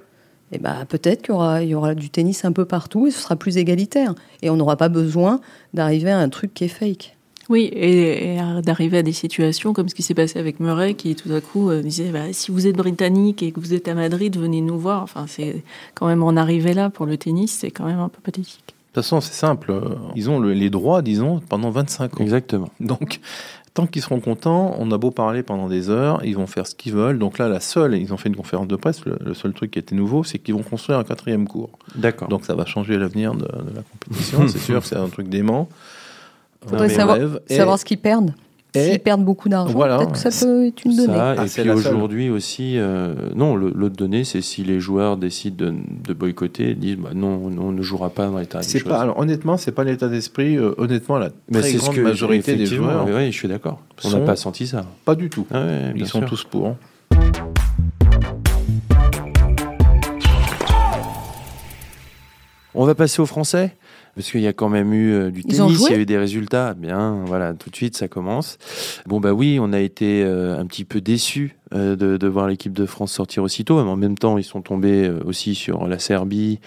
[0.51, 3.11] eh ben, peut-être qu'il y aura, il y aura du tennis un peu partout et
[3.11, 4.15] ce sera plus égalitaire.
[4.41, 5.39] Et on n'aura pas besoin
[5.73, 7.15] d'arriver à un truc qui est fake.
[7.49, 11.33] Oui, et, d'arriver à des situations comme ce qui s'est passé avec Murray, qui tout
[11.33, 14.37] à coup euh, disait bah, si vous êtes britannique et que vous êtes à Madrid,
[14.37, 15.01] venez nous voir.
[15.01, 15.63] Enfin, c'est
[15.95, 18.63] quand même en arriver là pour le tennis, c'est quand même un peu pathétique.
[18.67, 19.73] De toute façon, c'est simple.
[20.15, 22.23] Ils ont le- les droits, disons, pendant 25 ans.
[22.23, 22.69] Exactement.
[22.79, 23.19] Donc,
[23.75, 26.73] tant qu'ils seront contents, on a beau parler pendant des heures, ils vont faire ce
[26.75, 27.19] qu'ils veulent.
[27.19, 29.71] Donc là, la seule, ils ont fait une conférence de presse, le, le seul truc
[29.71, 31.69] qui était nouveau, c'est qu'ils vont construire un quatrième cours.
[31.95, 32.27] D'accord.
[32.29, 35.69] Donc ça va changer l'avenir de, de la compétition, c'est sûr, c'est un truc dément.
[36.67, 37.17] Faudrait savoir,
[37.49, 38.33] savoir ce qu'ils perdent.
[38.75, 39.97] S'ils perdent beaucoup d'argent, Voilà.
[39.97, 41.07] peut-être que ça peut être une donnée.
[41.15, 45.65] Ça, Ah, et puis aujourd'hui aussi, euh, non, l'autre donnée, c'est si les joueurs décident
[45.65, 45.73] de,
[46.07, 48.67] de boycotter, disent bah, non, non, on ne jouera pas dans tarifs.
[48.67, 50.55] C'est pas, alors, honnêtement, c'est pas l'état d'esprit.
[50.57, 53.37] euh, honnêtement, la Mais très c'est ce grande que majorité des joueurs, Oui, oui, je
[53.37, 53.79] suis d'accord.
[54.03, 54.85] On n'a pas senti ça.
[55.03, 55.47] pas du tout.
[55.51, 56.29] Ah ouais, Ils sont sûr.
[56.29, 56.75] tous pour.
[62.75, 63.75] On va passer au français?
[64.19, 66.17] Parce qu'il y a quand même eu euh, du tennis, il y a eu des
[66.17, 66.73] résultats.
[66.73, 68.57] Bien, voilà, tout de suite ça commence.
[69.05, 72.49] Bon bah oui, on a été euh, un petit peu déçus euh, de, de voir
[72.49, 73.81] l'équipe de France sortir aussitôt.
[73.81, 76.59] Mais en même temps, ils sont tombés aussi sur la Serbie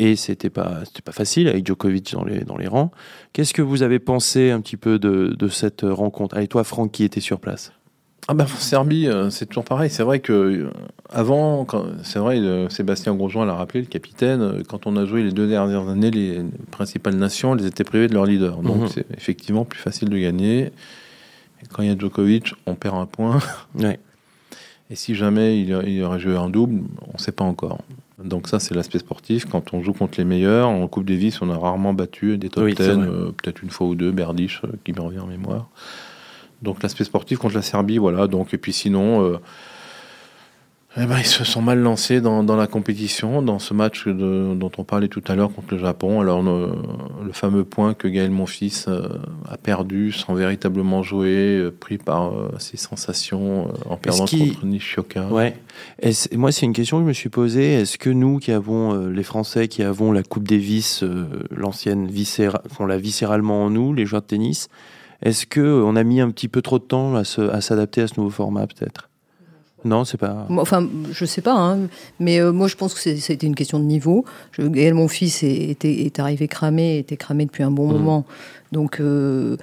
[0.00, 2.90] et c'était pas c'était pas facile avec Djokovic dans les dans les rangs.
[3.32, 6.36] Qu'est-ce que vous avez pensé un petit peu de, de cette rencontre?
[6.36, 7.70] Allez toi, Franck, qui était sur place
[8.30, 9.88] Ah ben Serbie, euh, c'est toujours pareil.
[9.88, 10.70] C'est vrai que euh,
[11.08, 11.66] avant,
[12.02, 12.38] c'est vrai,
[12.68, 16.10] Sébastien Grosjean l'a rappelé, le capitaine, euh, quand on a joué les deux dernières années,
[16.10, 18.58] les principales nations, elles étaient privées de leur leader.
[18.58, 18.88] Donc Mhm.
[18.88, 20.66] c'est effectivement plus facile de gagner.
[21.62, 23.38] Et quand il y a Djokovic, on perd un point.
[23.74, 23.98] Ouais.
[24.90, 27.78] Et si jamais il, il aurait joué un double, on ne sait pas encore.
[28.22, 29.44] Donc ça, c'est l'aspect sportif.
[29.46, 32.64] Quand on joue contre les meilleurs, en Coupe Davis, on a rarement battu des top
[32.64, 33.06] Oui, 10, c'est vrai.
[33.06, 35.68] euh, peut-être une fois ou deux, Berdych, euh, qui me revient en mémoire.
[36.62, 38.26] Donc l'aspect sportif contre la Serbie, voilà.
[38.26, 39.38] Donc, et puis sinon, euh,
[40.96, 44.54] eh ben, ils se sont mal lancés dans, dans la compétition, dans ce match de-
[44.56, 46.20] dont on parlait tout à l'heure contre le Japon.
[46.20, 46.70] Alors le,
[47.24, 49.06] le fameux point que Gaël Monfils euh,
[49.48, 55.26] a perdu sans véritablement jouer, euh, pris par euh, ses sensations en perdant contre Nishioka.
[55.28, 55.54] Ouais.
[56.32, 57.74] Moi, c'est une question que je me suis posée.
[57.74, 62.62] Est-ce que nous, qui avons les Français, qui avons la Coupe Davis, euh, l'ancienne viscéra-
[62.80, 64.68] on l'a viscéralement en nous, les joueurs de tennis,
[65.22, 67.60] est-ce que euh, on a mis un petit peu trop de temps à se- à
[67.60, 69.08] s'adapter à ce nouveau format, peut-être?
[69.84, 70.46] Non, c'est pas.
[70.50, 71.78] Enfin, je sais pas, hein,
[72.18, 74.24] mais euh, moi je pense que c'était une question de niveau.
[74.52, 77.92] Je, Gaël, mon fils, est arrivé cramé, était cramé depuis un bon Mhm.
[77.92, 78.24] moment.
[78.72, 79.56] Donc, euh,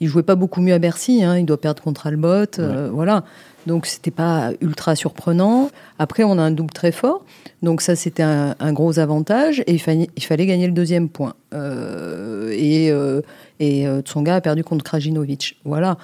[0.00, 1.24] il jouait pas beaucoup mieux à Bercy.
[1.24, 3.24] hein, il doit perdre contre Albot, euh, voilà.
[3.68, 5.70] Donc, c'était pas ultra surprenant.
[6.00, 7.24] Après, on a un double très fort.
[7.62, 9.60] Donc, ça, c'était un, un gros avantage.
[9.68, 11.34] Et il, fallait- il fallait gagner le deuxième point.
[11.54, 13.20] Euh, et euh,
[13.60, 15.56] et euh, Tsonga a perdu contre Krajinovic.
[15.64, 15.98] Voilà.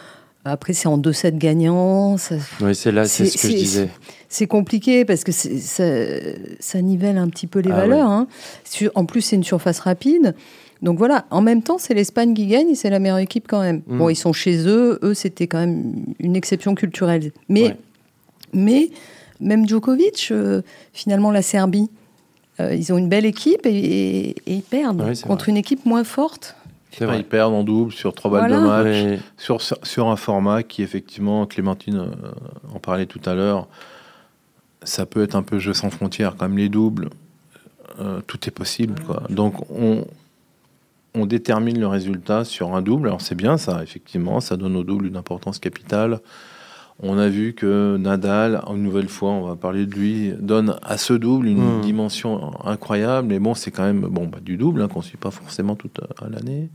[0.46, 2.18] Après, c'est en 2-7 gagnants.
[2.18, 3.88] Ça, Oui, c'est là, c'est ce que je disais.
[4.28, 5.84] c'est compliqué parce que ça,
[6.60, 8.10] ça nivelle un petit peu les Ah valeurs.
[8.10, 8.26] hein.
[8.94, 10.34] En plus, c'est une surface rapide.
[10.84, 13.60] Donc voilà, en même temps, c'est l'Espagne qui gagne et c'est la meilleure équipe quand
[13.62, 13.82] même.
[13.86, 13.98] Mm.
[13.98, 17.32] Bon, ils sont chez eux, eux, c'était quand même une exception culturelle.
[17.48, 17.76] Mais, Ouais.
[18.52, 18.90] mais
[19.40, 20.60] même Djokovic, euh,
[20.92, 21.88] finalement, la Serbie,
[22.60, 25.86] euh, ils ont une belle équipe et, et- et ils perdent Ouais, contre une équipe
[25.86, 26.54] moins forte.
[26.92, 27.18] C'est vrai.
[27.18, 28.60] Ils perdent en double sur trois balles Voilà.
[28.84, 29.18] de match, Ouais.
[29.38, 33.66] sur, sur, un format qui, effectivement, Clémentine euh, en parlait tout à l'heure,
[34.82, 37.08] ça peut être un peu jeu sans frontières, comme les doubles.
[38.00, 39.22] Euh, tout est possible, quoi.
[39.30, 40.04] Donc, on,
[41.14, 43.08] on détermine le résultat sur un double.
[43.08, 46.20] Alors, c'est bien ça, effectivement, ça donne au double une importance capitale.
[47.00, 50.96] On a vu que Nadal, une nouvelle fois, on va parler de lui, donne à
[50.96, 51.80] ce double une Hmm.
[51.80, 53.28] dimension incroyable.
[53.28, 55.74] Mais bon, c'est quand même bon, bah, du double hein, qu'on ne suit pas forcément
[55.74, 56.68] toute euh, l'année.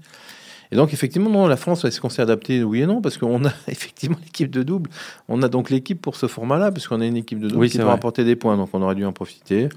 [0.71, 2.63] Et donc, effectivement, non, la France, est-ce qu'on s'est adapté?
[2.63, 4.89] Oui et non, parce qu'on a effectivement l'équipe de double.
[5.29, 7.77] On a donc l'équipe pour ce format-là, puisqu'on a une équipe de double Oui, qui
[7.77, 7.91] vrai.
[7.91, 8.55] apporter des points.
[8.57, 9.69] Donc, on aurait dû en profiter.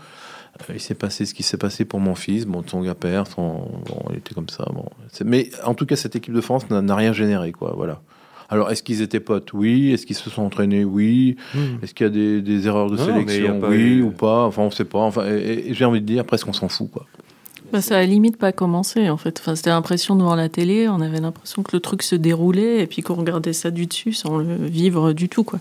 [0.73, 2.47] Il s'est passé ce qui s'est passé pour mon fils.
[2.47, 3.53] Bon, son gars perd, son...
[3.87, 4.65] bon, il était comme ça.
[4.73, 4.85] Bon.
[5.25, 7.73] Mais en tout cas, cette équipe de France n'a rien généré, quoi.
[7.77, 8.01] Voilà.
[8.49, 9.53] Alors, est-ce qu'ils étaient potes?
[9.55, 9.93] Oui.
[9.93, 10.85] Est-ce qu'ils se sont entraînés?
[10.85, 11.37] Oui.
[11.83, 13.61] Est-ce qu'il y a des, des erreurs de Non, sélection?
[13.63, 14.45] Oui eu- ou pas?
[14.45, 14.99] Enfin, on sait pas.
[15.01, 17.07] Enfin, et- et- et j'ai envie de dire, presque on s'en fout, quoi.
[17.73, 19.39] Bah, ça a limite pas commencé en fait.
[19.41, 22.81] Enfin, c'était l'impression de voir la télé, on avait l'impression que le truc se déroulait
[22.83, 25.59] et puis qu'on regardait ça du dessus sans le vivre du tout quoi.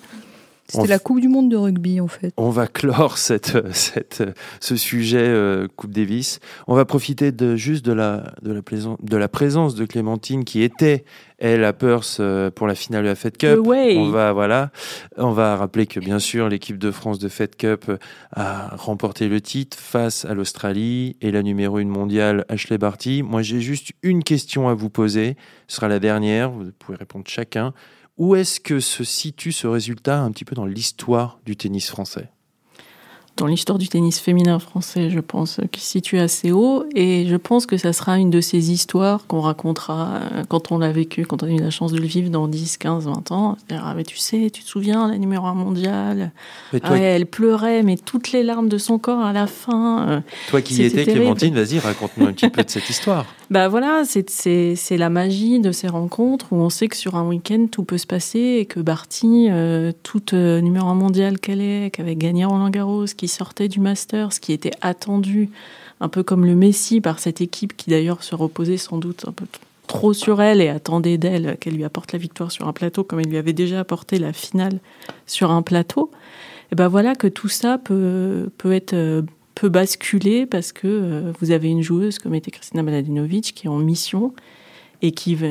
[0.71, 2.33] C'était On la Coupe du Monde de rugby, en fait.
[2.37, 6.39] On va clore cette, euh, cette, euh, ce sujet euh, Coupe Davis.
[6.67, 10.45] On va profiter de, juste de la, de, la plaisan- de la présence de Clémentine
[10.45, 11.03] qui était,
[11.39, 13.59] elle, à Perth euh, pour la finale de la Fed Cup.
[13.97, 14.71] On va, voilà,
[15.17, 17.91] on va rappeler que bien sûr, l'équipe de France de Fed Cup
[18.31, 23.23] a remporté le titre face à l'Australie et la numéro 1 mondiale, Ashley Barty.
[23.23, 25.35] Moi, j'ai juste une question à vous poser.
[25.67, 26.51] Ce sera la dernière.
[26.51, 27.73] Vous pouvez répondre chacun.
[28.21, 32.29] Où est-ce que se situe ce résultat un petit peu dans l'histoire du tennis français?
[33.35, 37.35] Dans l'histoire du tennis féminin français, je pense, qui se situe assez haut et je
[37.35, 41.25] pense que ça sera une de ces histoires qu'on racontera euh, quand on l'a vécu,
[41.25, 43.57] quand on a eu la chance de le vivre dans 10, 15, 20 ans.
[43.71, 46.31] Ah, mais tu sais, tu te souviens, la numéro 1 mondiale,
[46.83, 50.07] Ah elle pleurait, mais toutes les larmes de son corps à la fin.
[50.09, 51.21] euh, Toi qui y étais, terrible.
[51.21, 53.25] Clémentine, vas-y, raconte-nous un petit peu de cette histoire.
[53.51, 57.67] Bah voilà, c'est- la magie de ces rencontres où on sait que sur un week-end
[57.69, 61.93] tout peut se passer et que Barty, euh, toute euh, numéro un mondiale qu'elle est,
[61.93, 65.49] qui gagné Roland Garros, qui sortait du Masters, qui était attendue
[65.99, 69.33] un peu comme le Messi par cette équipe qui d'ailleurs se reposait sans doute un
[69.33, 69.43] peu
[69.85, 73.19] trop sur elle et attendait d'elle qu'elle lui apporte la victoire sur un plateau comme
[73.19, 74.79] elle lui avait déjà apporté la finale
[75.27, 76.09] sur un plateau.
[76.71, 79.23] Et ben voilà que tout ça peut, peut être euh,
[79.61, 83.69] peut basculer parce que euh, vous avez une joueuse comme était Kristina Mladenovic qui est
[83.69, 84.33] en mission
[85.03, 85.47] et qui va,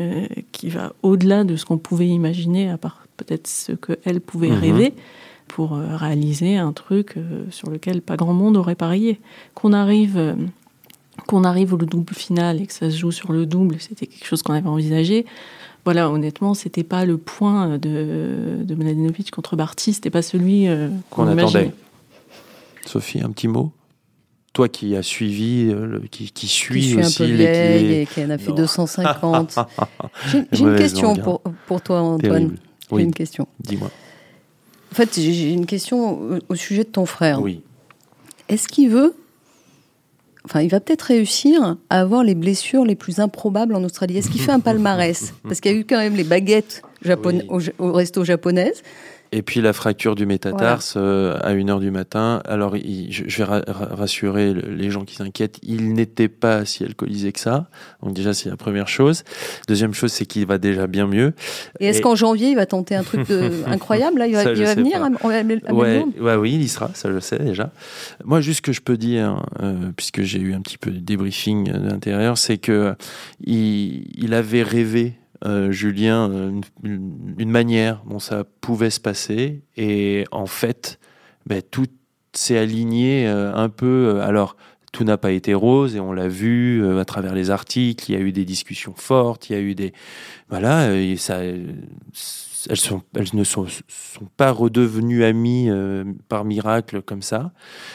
[0.51, 4.59] qui va au-delà de ce qu'on pouvait imaginer, à part peut-être ce qu'elle pouvait Mhm.
[4.59, 4.95] rêver,
[5.47, 9.21] pour euh, réaliser un truc euh, sur lequel pas grand monde aurait parié.
[9.55, 10.35] Qu'on arrive,
[11.29, 14.27] qu'on arrive au double final et que ça se joue sur le double, c'était quelque
[14.27, 15.25] chose qu'on avait envisagé.
[15.85, 20.89] Voilà, honnêtement, c'était pas le point de, de Mladenovic contre Barty, c'était pas celui euh,
[21.11, 21.61] qu'on imaginait.
[21.61, 21.75] attendait.
[22.87, 23.71] Sophie, un petit mot?
[24.53, 27.87] Toi qui as suivi, euh, le- qui, qui Qui suis suis un aussi peu vieille
[27.89, 28.57] les- et qui en a fait Non.
[28.57, 29.59] 250.
[30.27, 31.17] J'ai j'ai une question hein.
[31.23, 32.57] pour, pour toi, Antoine.
[32.91, 33.47] J'ai Oui, une question.
[33.61, 33.91] dis-moi.
[34.91, 37.41] En fait, j'ai- une question au, sujet de ton frère.
[37.41, 37.61] Oui.
[38.49, 39.15] Est-ce qu'il veut,
[40.45, 44.19] enfin, il va peut-être réussir à avoir les blessures les plus improbables en Australie?
[44.19, 45.33] Est-ce qu'il fait un palmarès?
[45.45, 47.71] Parce qu'il y a eu quand même les baguettes japon- Oui.
[47.79, 48.83] au, au resto japonaises.
[49.33, 52.43] Et puis la fracture du métatarse euh, à 1h du matin.
[52.47, 56.27] Alors, il- je, je vais ra- ra- rassurer le- les gens qui s'inquiètent, il n'était
[56.29, 57.69] pas si alcoolisé que ça.
[58.03, 59.23] Donc déjà, c'est la première chose.
[59.69, 61.33] Deuxième chose, c'est qu'il va déjà bien mieux.
[61.79, 64.43] Et est-ce Et- qu'en janvier, il va tenter un truc de- incroyable Là, il va,
[64.43, 65.05] Ça, je il va sais venir pas.
[65.05, 67.71] à, à- à Ouais, Melbourne ouais, oui, il y sera, ça je le sais déjà.
[68.25, 70.99] Moi, juste ce que je peux dire, euh, puisque j'ai eu un petit peu de
[70.99, 72.97] débriefing euh, de l'intérieur, c'est que
[73.45, 75.15] il, il avait rêvé,
[75.47, 80.99] euh, Julien, euh, une, manière dont ça pouvait se passer, et en fait,
[81.47, 81.87] ben, tout
[82.33, 84.21] s'est aligné euh, un peu.
[84.23, 84.57] alors.
[84.93, 88.11] Tout n'a pas été rose et on l'a vu à travers les articles.
[88.11, 89.93] Il y a eu des discussions fortes, il y a eu des
[90.49, 91.11] voilà, elles,
[93.33, 93.69] ne sont,
[94.37, 95.71] pas redevenues amies
[96.29, 97.53] par miracle comme ça.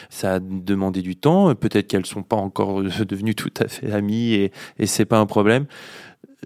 [0.08, 1.54] Ça a demandé du temps.
[1.54, 5.26] Peut-être qu'elles sont pas encore devenues tout à fait amies et, et c'est pas un
[5.26, 5.66] problème.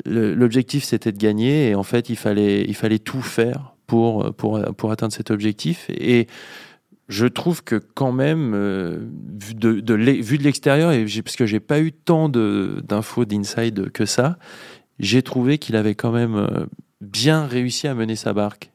[0.07, 4.61] L'objectif c'était de gagner et en fait il fallait, il fallait tout faire pour, pour,
[4.77, 5.87] pour atteindre cet objectif.
[5.91, 6.27] Et
[7.09, 8.99] je trouve que quand même, euh,
[9.41, 13.25] vu de, de l'e- vu de l'extérieur, et parce que j'ai pas eu tant d'infos
[13.25, 14.39] d'inside que ça,
[15.01, 16.67] j'ai trouvé qu'il avait quand même euh,
[17.01, 18.71] bien réussi à mener sa barque.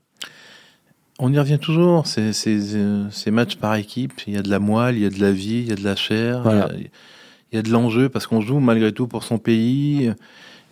[1.17, 4.49] On y revient toujours, ces, ces, euh, ces matchs par équipe, il y a de
[4.49, 6.67] la moelle, il y a de la vie, il y a de la chair, Voilà.
[6.73, 6.89] il, y a,
[7.53, 10.11] il y a de l'enjeu parce qu'on joue malgré tout pour son pays.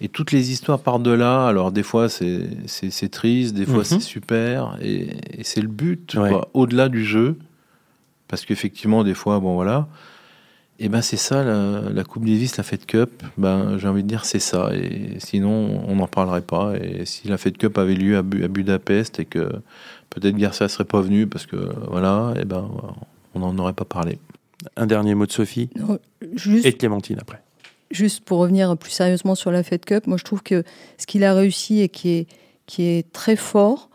[0.03, 1.47] Et toutes les histoires partent de là.
[1.47, 3.83] Alors des fois c'est triste, des fois Mhm.
[3.85, 4.77] c'est super.
[4.81, 5.07] Et,
[5.39, 6.29] et c'est le but, Ouais.
[6.53, 7.37] au-delà du jeu.
[8.27, 9.87] Parce qu'effectivement, des fois, bon voilà.
[10.79, 14.07] Et ben c'est ça, la, la Coupe Davis, la Fed Cup, ben, j'ai envie de
[14.07, 14.71] dire c'est ça.
[14.73, 16.73] Et sinon, on n'en parlerait pas.
[16.81, 19.51] Et si la Fed Cup avait lieu à, Bu- à Budapest et que
[20.09, 21.57] peut-être Garcia serait pas venu parce que
[21.91, 22.67] voilà, et ben
[23.35, 24.17] on n'en aurait pas parlé.
[24.75, 25.69] Un dernier mot de Sophie
[26.35, 27.41] juste, et de Clémentine après.
[27.93, 30.63] Juste pour revenir plus sérieusement sur la Fed Cup, moi je trouve que
[30.97, 32.27] ce qu'il a réussi et qui est,
[32.65, 33.89] qui est très fort,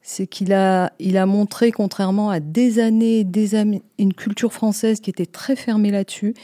[0.00, 5.00] c'est qu'il a, il a montré, contrairement à des années, des années, une culture française
[5.00, 6.34] qui était très fermée là-dessus,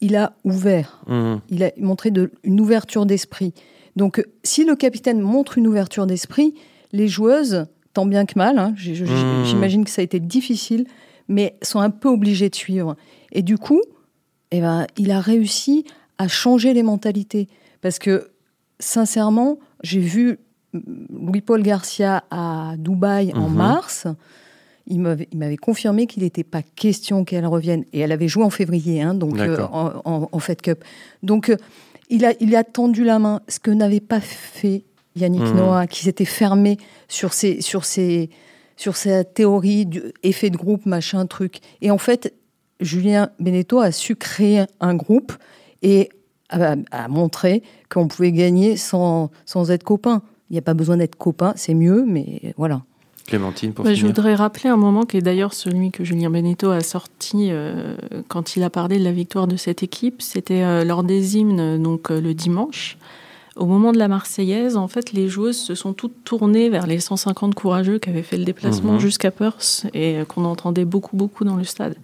[0.00, 1.02] il a ouvert.
[1.06, 1.34] Mmh.
[1.50, 3.52] Il a montré de, une ouverture d'esprit.
[3.96, 6.54] Donc, si le capitaine montre une ouverture d'esprit,
[6.92, 9.44] les joueuses, tant bien que mal, hein, mmh.
[9.44, 10.86] j'imagine que ça a été difficile,
[11.28, 12.96] mais sont un peu obligées de suivre.
[13.32, 13.82] Et du coup,
[14.50, 15.84] eh ben, il a réussi
[16.18, 17.48] à changer les mentalités.
[17.80, 18.30] Parce que,
[18.80, 20.38] sincèrement, j'ai vu
[20.74, 23.56] Louis-Paul Garcia à Dubaï en mhm.
[23.56, 24.06] mars.
[24.86, 27.84] Il m'avait confirmé qu'il n'était pas question qu'elle revienne.
[27.92, 30.82] Et elle avait joué en février, hein, donc euh, en, Fed Cup.
[31.22, 31.56] Donc, euh,
[32.08, 35.56] il, a, il a tendu la main, ce que n'avait pas fait Yannick mhm.
[35.56, 38.30] Noah, qui s'était fermé sur ses, sur ses,
[38.76, 41.58] sur sa théorie du effet de groupe, machin, truc.
[41.82, 42.32] Et en fait,
[42.80, 45.32] Julien Beneteau a su créer un groupe
[45.82, 46.10] et
[46.50, 50.22] a, montré qu'on pouvait gagner sans, sans être copain.
[50.50, 52.82] Il n'y a pas besoin d'être copain, c'est mieux, mais voilà.
[53.26, 56.80] Clémentine, pour Je voudrais rappeler un moment qui est d'ailleurs celui que Julien Beneteau a
[56.80, 57.94] sorti euh,
[58.28, 60.22] quand il a parlé de la victoire de cette équipe.
[60.22, 62.96] C'était euh, lors des hymnes, donc euh, le dimanche.
[63.56, 67.00] Au moment de la Marseillaise, en fait, les joueuses se sont toutes tournées vers les
[67.00, 69.00] 150 courageux qui avaient fait le déplacement mhm.
[69.00, 71.96] jusqu'à Perth et qu'on entendait beaucoup, beaucoup dans le stade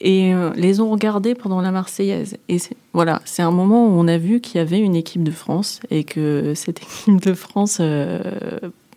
[0.00, 2.36] et euh, les ont regardés pendant la Marseillaise.
[2.48, 2.58] Et
[2.92, 5.80] voilà, c'est un moment où on a vu qu'il y avait une équipe de France
[5.90, 8.20] et que cette équipe de France euh,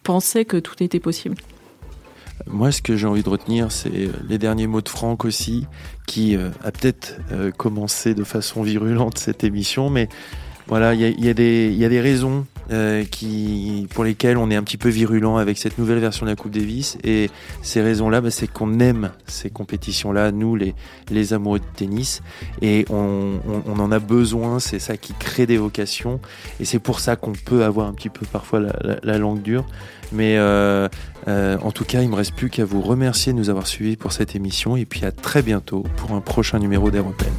[0.04, 1.36] pensait que tout était possible.
[2.47, 3.91] Moi, ce que j'ai envie de retenir, c'est
[4.28, 5.68] les derniers mots de Franck aussi,
[6.08, 7.20] qui euh, a peut-être
[7.58, 10.10] commencé de façon virulente cette émission, mais
[10.68, 14.90] voilà, il y a, des raisons euh, qui, pour lesquelles on est un petit peu
[14.90, 16.98] virulent avec cette nouvelle version de la Coupe Davis.
[17.04, 17.30] Et
[17.62, 20.74] ces raisons-là, bah, c'est qu'on aime ces compétitions-là, nous, les,
[21.10, 22.22] les amoureux de tennis.
[22.62, 26.22] Et on, en a besoin, c'est ça qui crée des vocations.
[26.60, 29.66] Et c'est pour ça qu'on peut avoir un petit peu parfois la, la, langue dure.
[30.12, 30.88] Mais euh,
[31.28, 33.98] euh, en tout cas, il me reste plus qu'à vous remercier de nous avoir suivis
[33.98, 34.78] pour cette émission.
[34.78, 37.34] Et puis à très bientôt pour un prochain numéro d'Européenne.